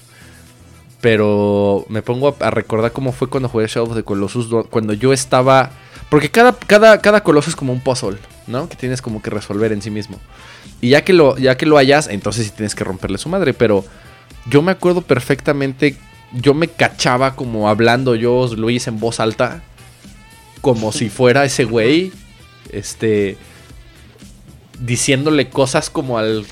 [0.99, 4.47] Pero me pongo a, recordar cómo fue cuando jugué Shadow of the Colossus.
[4.69, 5.71] Cuando yo estaba.
[6.11, 8.17] Porque cada, cada, cada coloso es como un puzzle,
[8.47, 8.69] ¿no?
[8.69, 10.19] Que tienes como que resolver en sí mismo.
[10.81, 13.53] Y ya que lo, ya que lo hayas, entonces sí tienes que romperle su madre.
[13.53, 13.85] Pero
[14.49, 15.95] yo me acuerdo perfectamente.
[16.33, 19.61] Yo me cachaba como hablando yo, hice en voz alta.
[20.61, 22.11] Como si fuera ese güey.
[22.71, 23.37] Este
[24.81, 26.45] diciéndole cosas como al,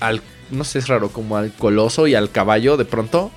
[0.00, 3.30] al, no sé, es raro, como al coloso y al caballo de pronto.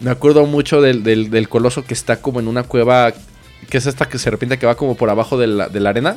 [0.00, 3.12] Me acuerdo mucho del, del, coloso que está como en una cueva,
[3.70, 5.90] que es esta que se repite que va como por abajo de la, de la
[5.90, 6.16] arena.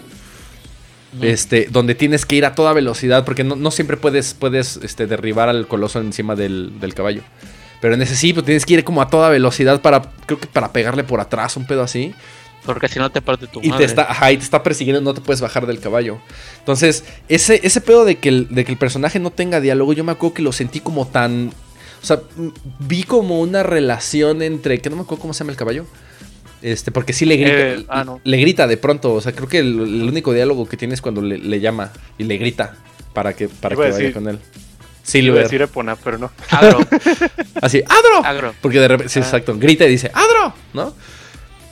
[1.22, 5.49] Este, donde tienes que ir a toda velocidad, porque no, siempre puedes, puedes este, derribar
[5.49, 7.22] al coloso encima del, del caballo.
[7.82, 10.47] Pero en ese sí, pues tienes que ir como a toda velocidad para, creo que
[10.47, 12.13] para pegarle por atrás, un pedo así.
[12.66, 15.13] Porque si no te parte tu y Te está, ajá, y te está persiguiendo, no
[15.13, 16.20] te puedes bajar del caballo.
[16.59, 20.03] Entonces, ese, ese pedo de que, el, de que el personaje no tenga diálogo, yo
[20.03, 21.53] me acuerdo que lo sentí como tan.
[22.01, 22.22] O sea,
[22.80, 24.80] vi como una relación entre.
[24.80, 25.86] Que no me acuerdo cómo se llama el caballo.
[26.66, 27.55] Este, porque sí le grita.
[27.55, 29.13] Eh, ah, le grita de pronto.
[29.13, 32.38] O sea, creo que el, único diálogo que tiene es cuando le, llama y le
[32.38, 32.76] grita
[33.13, 34.39] para que, para que vaya con él.
[35.03, 36.32] Sí, voy a decir Epona, pero no.
[36.49, 36.80] Adro.
[37.61, 38.55] Así, ¡Adro!
[38.61, 39.22] Porque de repente, sí, ah.
[39.22, 40.55] exacto, grita y dice, ¡Adro!
[40.74, 40.95] ¿No?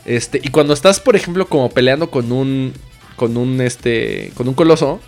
[0.06, 2.74] Este, y cuando estás, por ejemplo, como peleando con un.
[3.16, 4.32] Con un este.
[4.36, 5.00] Con un coloso.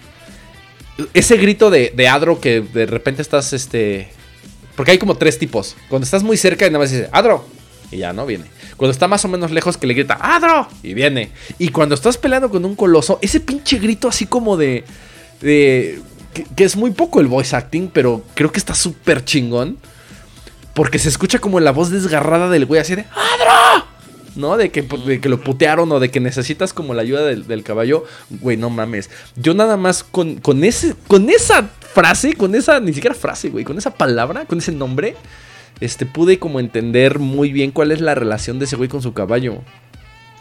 [1.14, 3.54] Ese grito de, de Adro que de repente estás.
[3.54, 4.10] Este.
[4.76, 5.76] Porque hay como tres tipos.
[5.90, 7.46] Cuando estás muy cerca y nada más dice Adro.
[7.92, 8.46] Y ya no viene.
[8.78, 10.68] Cuando está más o menos lejos que le grita Adro.
[10.84, 11.32] Y viene.
[11.60, 14.84] Y cuando estás peleando con un coloso, ese pinche grito así como de.
[15.42, 16.02] de
[16.56, 19.78] que, es muy poco el voice acting, pero creo que está súper chingón.
[20.74, 23.86] Porque se escucha como la voz desgarrada del güey así de ¡Adro!
[24.36, 24.58] ¿no?
[24.58, 28.04] De que, que lo putearon o de que necesitas como la ayuda del, caballo.
[28.30, 29.10] Güey, no mames.
[29.36, 33.64] Yo nada más con, con, ese, con esa frase, con esa, ni siquiera frase, güey,
[33.64, 35.16] con esa palabra, con ese nombre,
[35.80, 39.14] este, pude como entender muy bien cuál es la relación de ese güey con su
[39.14, 39.62] caballo.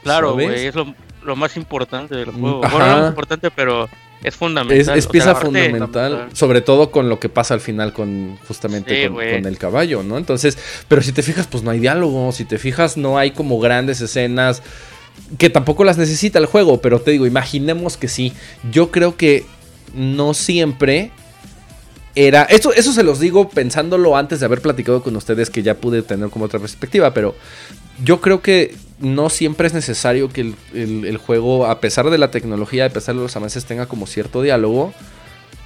[0.03, 2.61] Claro, güey, es lo, más importante del juego.
[2.61, 3.89] Bueno, no es importante, pero
[4.22, 4.99] es fundamental.
[4.99, 9.59] Es, pieza fundamental, sobre todo con lo que pasa al final con justamente con, el
[9.59, 10.18] caballo, ¿no?
[10.18, 10.59] Entonces,
[10.89, 14.01] pero si te fijas, pues no hay diálogo, si te fijas, no hay como grandes
[14.01, 14.62] escenas
[15.39, 18.32] que tampoco las necesita el juego, pero te digo, imaginemos que sí.
[18.70, 19.45] Yo creo que
[19.95, 21.11] no siempre
[22.15, 22.45] era.
[22.45, 26.31] Eso se los digo pensándolo antes de haber platicado con ustedes, que ya pude tener
[26.31, 27.35] como otra perspectiva, pero
[28.03, 32.87] yo creo que no siempre es necesario que el, juego, a pesar de la tecnología,
[32.87, 34.93] a pesar de los avances, tenga como cierto diálogo.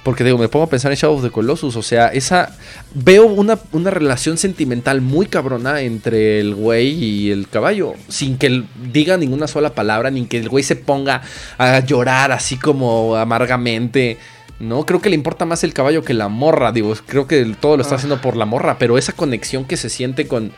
[0.03, 1.75] Porque digo, me pongo a pensar en Shadow of the Colossus.
[1.75, 2.57] O sea, esa.
[2.95, 7.93] Veo una, una relación sentimental muy cabrona entre el güey y el caballo.
[8.07, 11.21] Sin que diga ninguna sola palabra, ni que el güey se ponga
[11.57, 14.17] a llorar así como amargamente.
[14.59, 16.71] No, creo que le importa más el caballo que la morra.
[16.71, 17.97] Digo, creo que todo lo está ah.
[17.97, 18.77] haciendo por la morra.
[18.77, 20.51] Pero esa conexión que se siente con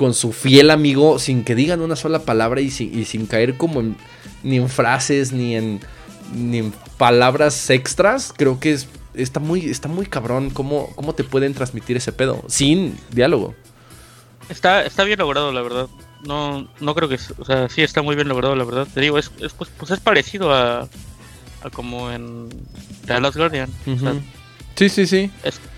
[0.00, 3.98] con su fiel amigo sin que digan una sola palabra y sin, caer como en,
[4.42, 5.78] ni en frases ni en,
[6.34, 11.22] ni en palabras extras, creo que es, está, muy, está muy cabrón cómo, cómo te
[11.22, 13.54] pueden transmitir ese pedo sin diálogo.
[14.48, 15.86] Está, está bien logrado, la verdad.
[16.26, 18.88] No, no creo que, o sea, sí está muy bien logrado, la verdad.
[18.94, 20.88] Te digo, es, pues, pues, es parecido a,
[21.62, 22.48] a como en
[23.14, 23.70] The Last Guardian.
[24.76, 25.30] Sí, sí, sí.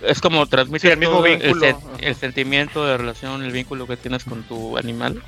[0.04, 1.66] Es, como transmitir el mismo vínculo.
[1.98, 5.22] El, sentimiento de relación, el vínculo que tienes con tu animal.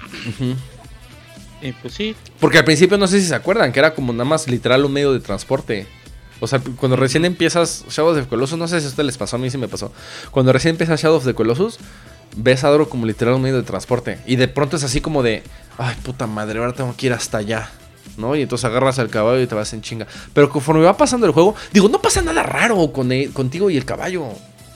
[1.61, 2.15] Y pues sí.
[2.41, 4.93] Porque al principio no sé si se acuerdan, que era como nada más literal un
[4.93, 5.87] medio de transporte.
[6.41, 9.17] O sea, cuando recién empiezas Shadow of the Colossus, no sé si a ustedes les
[9.17, 9.93] pasó, a mí sí me pasó.
[10.31, 11.79] Cuando recién empiezas Shadow of the Colossus,
[12.37, 14.19] ves a Adro como literal un medio de transporte.
[14.27, 15.43] Y de pronto es así como de,
[15.79, 17.71] ay puta madre, ahora tengo que ir hasta allá.
[18.17, 18.37] ¿No?
[18.37, 20.07] Y entonces agarras al caballo y te vas en chinga.
[20.33, 23.85] Pero conforme va pasando el juego, digo, no pasa nada raro con contigo y el
[23.85, 24.27] caballo.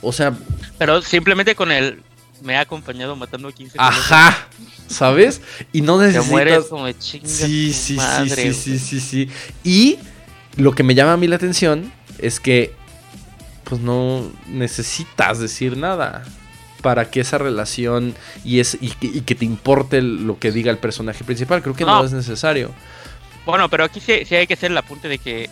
[0.02, 0.36] O sea.
[0.78, 2.02] Pero simplemente con él
[2.42, 4.48] me ha acompañado matando 15 Ajá.
[4.86, 5.40] ¿Sabes?
[5.72, 6.28] Y no necesitas.
[6.28, 9.28] mueres como chinga sí, sí, sí, sí, sí, sí, sí.
[9.64, 9.98] Y
[10.56, 12.76] lo que me llama a mí la atención es que.
[13.64, 16.24] Pues no necesitas decir nada
[16.80, 18.90] para que esa relación y, es, y,
[19.20, 21.62] que te importe lo que diga el personaje principal.
[21.62, 22.70] Creo que no es necesario.
[23.48, 25.48] Bueno, pero aquí sí, hay que hacer el apunte de que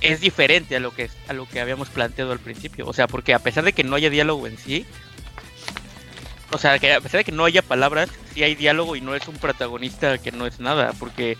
[0.00, 2.86] es diferente a lo que a lo que habíamos planteado al principio.
[2.86, 4.86] O sea, porque a pesar de que no haya diálogo en sí,
[6.52, 9.16] o sea, que a pesar de que no haya palabras, sí hay diálogo y no
[9.16, 11.36] es un protagonista que no es nada, porque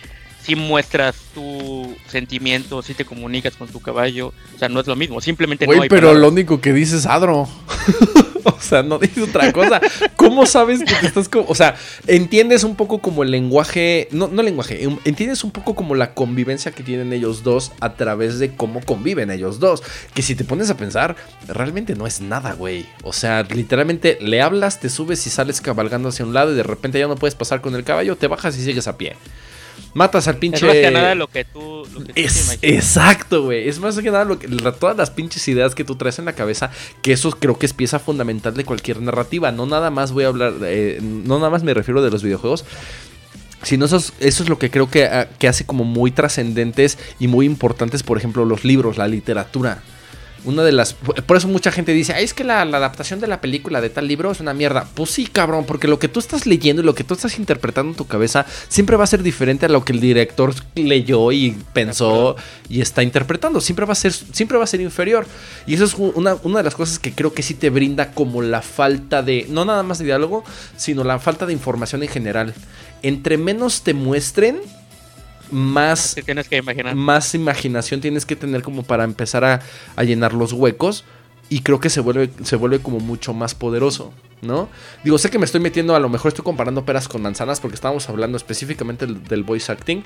[0.47, 4.95] si muestras tu sentimiento, si te comunicas con tu caballo, o sea, no es lo
[4.95, 7.49] mismo, simplemente no hay pero lo único que dices es Adro.
[8.45, 9.81] o sea, no dices otra cosa.
[10.15, 11.75] ¿Cómo sabes que te estás o sea,
[12.07, 16.71] entiendes un poco como el lenguaje, no no lenguaje, entiendes un poco como la convivencia
[16.71, 19.83] que tienen ellos dos a través de cómo conviven ellos dos,
[20.15, 21.17] que si te pones a pensar,
[21.49, 22.87] realmente no es nada, güey.
[23.03, 26.63] O sea, literalmente le hablas, te subes y sales cabalgando hacia un lado y de
[26.63, 29.17] repente ya no puedes pasar con el caballo, te bajas y sigues a pie
[29.97, 30.59] matas al pinche.
[30.59, 31.85] Es más que nada lo que tú.
[32.15, 33.69] es, exacto, güey.
[33.69, 34.49] Es más que nada lo que,
[34.79, 36.71] todas las pinches ideas que tú traes en la cabeza.
[37.03, 39.51] Que eso creo que es pieza fundamental de cualquier narrativa.
[39.51, 40.55] No nada más voy a hablar.
[40.63, 42.65] Eh, no nada más me refiero de los videojuegos.
[43.63, 46.99] Sino eso es, eso es lo que creo que, ah, que hace como muy trascendentes
[47.19, 49.83] y muy importantes, por ejemplo, los libros, la literatura
[50.47, 50.95] una de las.
[50.95, 54.09] Por eso mucha gente dice, Ay, es que la, adaptación de la película de tal
[54.09, 54.89] libro es una mierda.
[54.95, 57.91] Pues sí, cabrón, porque lo que tú estás leyendo y lo que tú estás interpretando
[57.91, 61.57] en tu cabeza siempre va a ser diferente a lo que el director leyó y
[61.73, 62.37] pensó
[62.69, 63.61] y está interpretando.
[63.61, 65.27] Siempre va a ser, siempre va a ser inferior.
[65.67, 68.41] Y eso es una, una de las cosas que creo que sí te brinda como
[68.41, 69.47] la falta de.
[69.49, 70.45] No nada más de diálogo,
[70.77, 72.55] sino la falta de información en general.
[73.03, 74.61] Entre menos te muestren
[75.51, 76.95] más, tienes que imaginar.
[76.95, 81.05] más imaginación tienes que tener como para empezar a, llenar los huecos.
[81.49, 84.13] Y creo que se vuelve, se vuelve como mucho más poderoso,
[84.43, 84.69] ¿no?
[85.05, 87.77] Digo, sé que me estoy metiendo, a lo mejor estoy comparando peras con manzanas porque
[87.77, 90.03] estábamos hablando específicamente del, voice acting.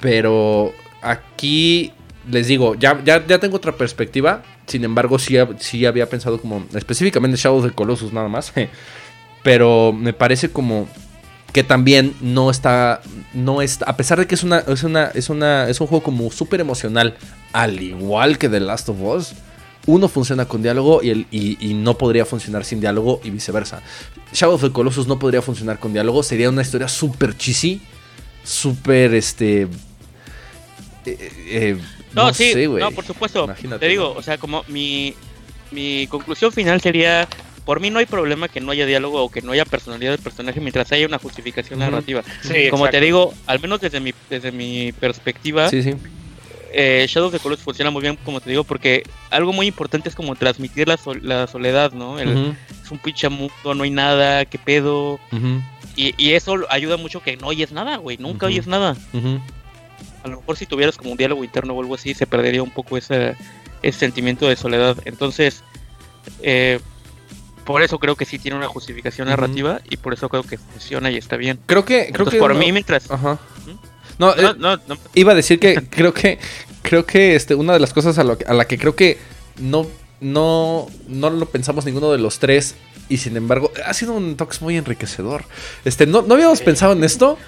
[0.00, 0.72] Pero
[1.02, 1.92] aquí
[2.30, 4.42] les digo, ya, ya, ya tengo otra perspectiva.
[4.66, 8.52] Sin embargo, sí, sí había pensado como específicamente Shadow of the Colossus nada más.
[9.42, 10.88] Pero me parece como
[11.54, 13.00] que también no está,
[13.32, 16.02] no está, a pesar de que es una, es una, es una, es un juego
[16.02, 17.16] como súper emocional,
[17.52, 19.34] al igual que The Last of Us,
[19.86, 23.82] uno funciona con diálogo y, el, y, no podría funcionar sin diálogo y viceversa.
[24.32, 27.80] Shadow of the Colossus no podría funcionar con diálogo, sería una historia súper cheesy,
[28.42, 29.68] súper, este...
[31.06, 31.78] Eh, eh,
[32.14, 33.48] no, sí, no, por supuesto.
[33.78, 35.14] Te digo, o sea, como mi,
[35.70, 37.28] mi conclusión final sería
[37.64, 40.20] por mí no hay problema que no haya diálogo o que no haya personalidad del
[40.20, 42.22] personaje mientras haya una justificación narrativa.
[42.70, 45.70] Como te digo, al menos desde mi, desde mi perspectiva,
[46.76, 50.08] eh, Shadow of the Colossus funciona muy bien, como te digo, porque algo muy importante
[50.08, 52.18] es como transmitir la, la soledad, ¿no?
[52.18, 55.18] Es un pinche mundo, no hay nada, qué pedo.
[55.96, 58.96] y, eso ayuda mucho que no oyes nada, güey, nunca oyes nada.
[60.22, 62.70] A lo mejor si tuvieras como un diálogo interno o algo así, se perdería un
[62.70, 63.36] poco ese,
[63.82, 64.96] ese sentimiento de soledad.
[65.04, 65.62] Entonces,
[66.42, 66.80] eh,
[67.64, 71.10] por eso creo que sí tiene una justificación narrativa y por eso creo que funciona
[71.10, 71.58] y está bien.
[71.66, 73.10] Creo que, creo que por mí mientras.
[73.10, 73.38] Ajá.
[74.18, 76.38] No, eh, no, no, iba a decir que creo que
[76.82, 79.18] creo que este una de las cosas a, a la que creo que
[79.58, 79.88] no
[80.20, 82.76] no no lo pensamos ninguno de los tres
[83.08, 85.44] y sin embargo ha sido un tox muy enriquecedor.
[85.84, 87.38] Este no no habíamos pensado en esto,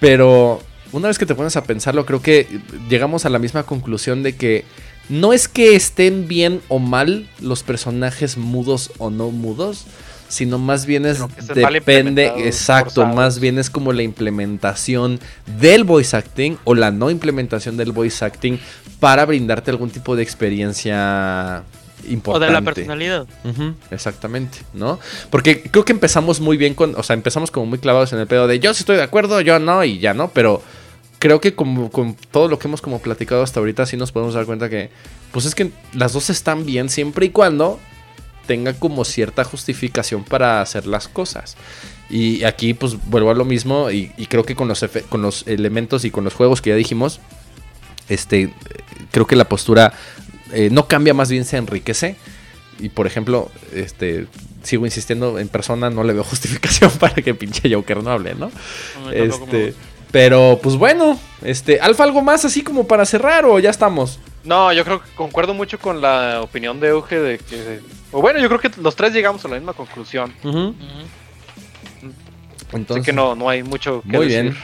[0.00, 0.60] pero
[0.92, 2.46] una vez que te pones a pensarlo creo que
[2.88, 4.64] llegamos a la misma conclusión de que
[5.08, 9.86] no es que estén bien o mal los personajes mudos o no mudos,
[10.28, 11.18] sino más bien es
[11.54, 15.20] depende, exacto, más bien es como la implementación
[15.58, 18.58] del voice acting o la no implementación del voice acting
[19.00, 21.62] para brindarte algún tipo de experiencia
[22.08, 22.46] importante.
[22.46, 23.26] O de la personalidad.
[23.90, 24.98] exactamente, ¿no?
[25.30, 28.26] Porque creo que empezamos muy bien con, o sea, empezamos como muy clavados en el
[28.26, 30.62] pedo de yo sí estoy de acuerdo, yo no y ya no, pero
[31.18, 34.34] creo que como con todo lo que hemos como platicado hasta ahorita, sí nos podemos
[34.34, 34.90] dar cuenta que,
[35.32, 37.80] pues es que las dos están bien siempre y cuando
[38.46, 41.56] tenga como cierta justificación para hacer las cosas.
[42.10, 46.04] Y aquí pues vuelvo a lo mismo y, creo que con los, con los elementos
[46.04, 47.20] y con los juegos que ya dijimos,
[48.08, 48.52] este,
[49.10, 49.94] creo que la postura
[50.52, 52.16] eh, no cambia, más bien se enriquece.
[52.80, 54.26] Y por ejemplo, este,
[54.62, 58.50] sigo insistiendo en persona, no le veo justificación para que pinche Joker no hable, ¿no?
[59.12, 59.74] este,
[60.14, 64.20] pero pues bueno, este, Alfa, algo más así como para cerrar o ya estamos.
[64.44, 67.80] No, yo creo que concuerdo mucho con la opinión de Euge de que.
[68.12, 70.32] O bueno, yo creo que los tres llegamos a la misma conclusión.
[72.72, 74.56] Entonces, así que no, no hay mucho que Muy bien.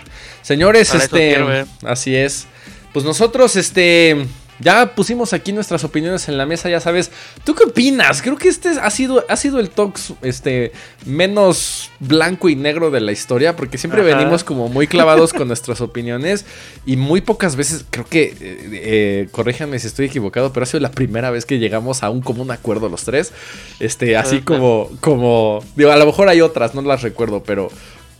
[0.43, 1.67] Señores, este.
[1.83, 2.47] Así es.
[2.93, 4.25] Pues nosotros, este.
[4.61, 7.11] Ya pusimos aquí nuestras opiniones en la mesa, ya sabes.
[7.45, 8.21] ¿Tú qué opinas?
[8.21, 10.73] Creo que este ha sido, ha sido el talk este,
[11.07, 15.81] menos blanco y negro de la historia, porque siempre venimos como muy clavados con nuestras
[15.81, 16.45] opiniones
[16.85, 20.81] y muy pocas veces, creo que, eh, eh, corríjanme si estoy equivocado, pero ha sido
[20.81, 23.33] la primera vez que llegamos a un común acuerdo los tres.
[23.81, 27.71] Este, así como, como, digo, a lo mejor hay otras, no las recuerdo, pero,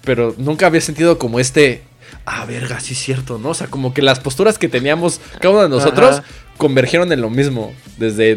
[0.05, 1.90] pero nunca había sentido como este
[2.27, 3.51] ah, verga, sí es cierto, ¿no?
[3.51, 6.23] O sea, como que las posturas que teníamos cada uno de nosotros
[6.57, 7.73] convergieron en lo mismo.
[7.99, 8.37] Desde,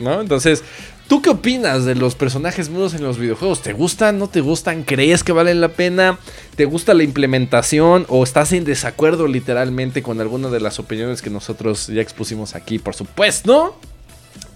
[0.00, 0.20] ¿no?
[0.20, 0.62] Entonces,
[1.08, 3.60] ¿Tú qué opinas de los personajes mudos en los videojuegos?
[3.60, 4.18] ¿Te gustan?
[4.18, 4.84] ¿No te gustan?
[4.84, 6.18] ¿Crees que valen la pena?
[6.56, 8.06] ¿Te gusta la implementación?
[8.08, 12.78] ¿O estás en desacuerdo literalmente con alguna de las opiniones que nosotros ya expusimos aquí?
[12.78, 13.78] Por supuesto.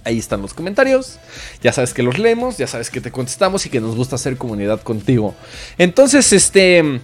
[0.05, 1.19] Ahí están los comentarios.
[1.63, 4.39] Ya sabes que los leemos, ya sabes que te contestamos y que nos gusta hacer
[4.39, 5.35] comunidad contigo.
[5.77, 7.01] Entonces, este...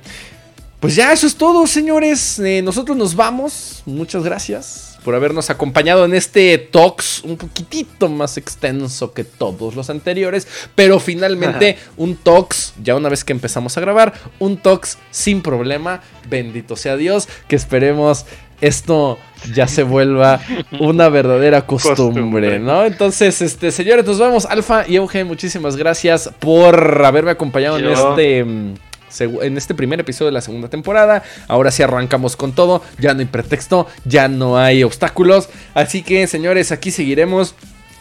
[0.81, 2.39] Pues ya eso es todo, señores.
[2.39, 3.83] Eh, nosotros nos vamos.
[3.87, 9.91] Muchas gracias por habernos acompañado en este Talks un poquitito más extenso que todos los
[9.91, 15.43] anteriores, pero finalmente un Talks, ya una vez que empezamos a grabar, un Talks sin
[15.43, 18.25] problema, bendito sea Dios, que esperemos
[18.61, 19.19] esto
[19.53, 20.41] ya se vuelva
[20.81, 22.87] una verdadera costumbre, ¿no?
[22.87, 24.47] Entonces, este, señores, nos vamos.
[24.47, 28.75] Alfa y Eugen, muchísimas gracias por haberme acompañado en este mm,
[29.21, 31.23] en este primer episodio de la segunda temporada.
[31.49, 35.49] Ahora sí arrancamos con todo, ya no hay pretexto, ya no hay obstáculos.
[35.75, 37.55] Así que señores, aquí seguiremos.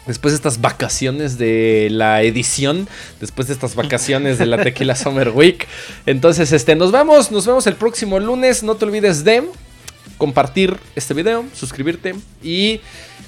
[0.06, 2.86] Después de estas vacaciones de la edición,
[3.22, 5.66] después de estas vacaciones de la Tequila Summer Week.
[6.04, 8.62] Entonces, este, nos vemos, nos vemos el próximo lunes.
[8.62, 9.44] No te olvides de
[10.18, 12.80] compartir este video, suscribirte y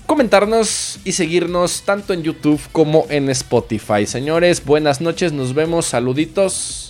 [0.07, 4.07] comentarnos y seguirnos tanto en YouTube como en Spotify.
[4.07, 6.86] Señores, buenas noches, nos vemos, saluditos.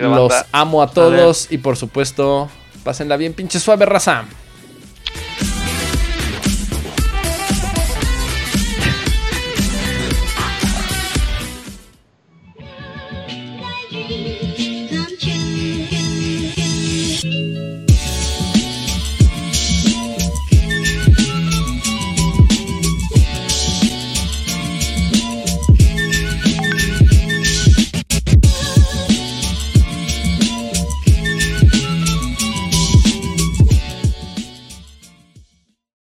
[0.00, 2.48] Los amo a todos y por supuesto,
[2.84, 4.24] pásenla bien, pinche suave raza.